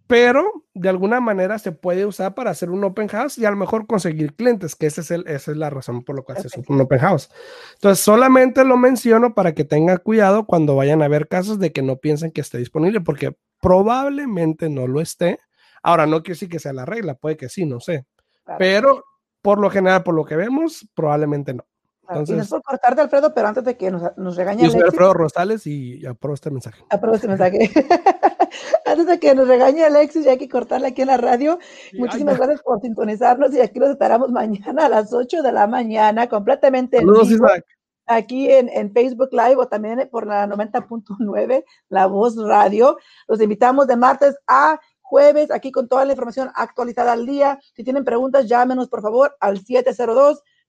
Pero 0.08 0.66
de 0.74 0.90
alguna 0.90 1.22
manera 1.22 1.58
se 1.58 1.72
puede 1.72 2.06
usar 2.06 2.34
para 2.36 2.52
hacer 2.52 2.70
un 2.70 2.84
open 2.84 3.08
house 3.08 3.38
y 3.38 3.46
a 3.46 3.52
lo 3.52 3.56
mejor 3.56 3.88
conseguir 3.88 4.36
clientes, 4.36 4.76
que 4.76 4.88
ese 4.88 5.02
es 5.02 5.12
el, 5.12 5.26
esa 5.28 5.52
es 5.52 5.58
la 5.58 5.70
razón 5.70 6.04
por 6.04 6.18
la 6.18 6.22
cual 6.22 6.38
se 6.40 6.48
hace 6.48 6.62
un 6.68 6.82
open 6.82 7.00
house. 7.00 7.30
Entonces, 7.76 8.04
solamente 8.04 8.66
lo 8.66 8.76
menciono 8.76 9.34
para 9.34 9.54
que 9.54 9.64
tengan 9.64 9.98
cuidado 9.98 10.46
cuando 10.46 10.76
vayan 10.76 11.02
a 11.02 11.08
ver 11.08 11.30
casos 11.30 11.60
de 11.60 11.72
que 11.72 11.82
no 11.82 11.96
piensen 11.98 12.32
que 12.32 12.42
esté 12.42 12.58
disponible, 12.58 13.00
porque 13.00 13.38
probablemente 13.62 14.70
no 14.70 14.86
lo 14.88 15.00
esté. 15.00 15.40
Ahora, 15.82 16.06
no 16.06 16.24
quiere 16.24 16.36
decir 16.36 16.50
que 16.50 16.60
sea 16.60 16.74
la 16.74 16.86
regla, 16.86 17.16
puede 17.16 17.38
que 17.38 17.48
sí, 17.48 17.66
no 17.66 17.80
sé. 17.80 18.06
Claro. 18.44 18.58
Pero 18.60 19.06
por 19.42 19.60
lo 19.60 19.70
general, 19.70 20.04
por 20.04 20.14
lo 20.14 20.26
que 20.26 20.36
vemos, 20.36 20.88
probablemente 20.94 21.54
no. 21.54 21.66
Claro. 22.06 22.16
y 22.16 22.18
no 22.18 22.24
es 22.24 22.30
entonces- 22.30 22.50
por 22.50 22.62
cortarte, 22.64 23.02
Alfredo, 23.02 23.34
pero 23.34 23.48
antes 23.48 23.64
de 23.64 23.78
que 23.78 23.92
nos, 23.92 24.02
nos 24.18 24.36
regañe 24.36 24.64
Yo 24.64 24.70
soy 24.72 24.82
Alexis, 24.82 24.94
Alfredo 24.94 25.14
Rosales 25.14 25.68
y 25.68 26.06
apruebo 26.06 26.34
este 26.36 26.52
mensaje. 26.52 26.84
apruebo 26.90 27.16
este 27.16 27.28
mensaje. 27.28 27.60
antes 28.86 29.06
de 29.08 29.20
que 29.20 29.36
nos 29.36 29.48
regañe 29.48 29.84
Alexis, 29.84 30.26
ya 30.26 30.32
hay 30.32 30.38
que 30.38 30.50
cortarle 30.50 30.88
aquí 30.88 31.02
en 31.02 31.08
la 31.08 31.18
radio. 31.18 31.60
Muchísimas 31.94 32.34
Ay, 32.36 32.40
gracias 32.40 32.62
por 32.64 32.82
sintonizarnos 32.82 33.54
y 33.54 33.62
aquí 33.62 33.80
los 33.80 33.90
estaremos 33.92 34.30
mañana 34.32 34.86
a 34.86 34.90
las 34.90 35.14
8 35.14 35.42
de 35.42 35.52
la 35.52 35.68
mañana, 35.68 36.28
completamente 36.28 36.98
en 36.98 37.04
Saludos, 37.04 37.30
vivo, 37.30 37.46
Isaac. 37.48 37.66
aquí 38.08 38.52
en, 38.52 38.70
en 38.70 38.92
Facebook 38.92 39.30
Live 39.32 39.56
o 39.58 39.68
también 39.68 40.08
por 40.12 40.26
la 40.28 40.48
90.9, 40.48 41.64
La 41.90 42.08
Voz 42.08 42.36
Radio. 42.38 42.98
Los 43.28 43.40
invitamos 43.42 43.88
de 43.88 43.96
martes 43.96 44.36
a 44.48 44.80
jueves, 45.02 45.52
aquí 45.52 45.72
con 45.72 45.88
toda 45.88 46.06
la 46.06 46.12
información 46.14 46.50
actualizada 46.56 47.12
al 47.14 47.26
día. 47.26 47.60
Si 47.76 47.84
tienen 47.84 48.04
preguntas, 48.06 48.48
llámenos 48.48 48.88
por 48.90 49.02
favor 49.02 49.36
al 49.40 49.60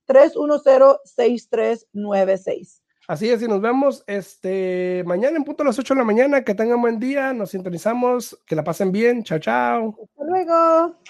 702-310-6396. 0.09 2.79
Así 3.09 3.29
es, 3.29 3.43
y 3.43 3.49
nos 3.49 3.61
vemos 3.61 4.05
este 4.07 5.03
mañana 5.05 5.37
en 5.37 5.43
punto 5.43 5.65
a 5.65 5.67
las 5.67 5.79
8 5.79 5.95
de 5.95 5.99
la 5.99 6.05
mañana. 6.05 6.45
Que 6.45 6.55
tengan 6.55 6.81
buen 6.81 7.01
día, 7.01 7.33
nos 7.33 7.51
sintonizamos, 7.51 8.41
que 8.47 8.55
la 8.55 8.63
pasen 8.63 8.93
bien. 8.93 9.25
Chao, 9.25 9.41
chao. 9.41 9.97
Hasta 10.01 10.25
luego. 10.25 11.03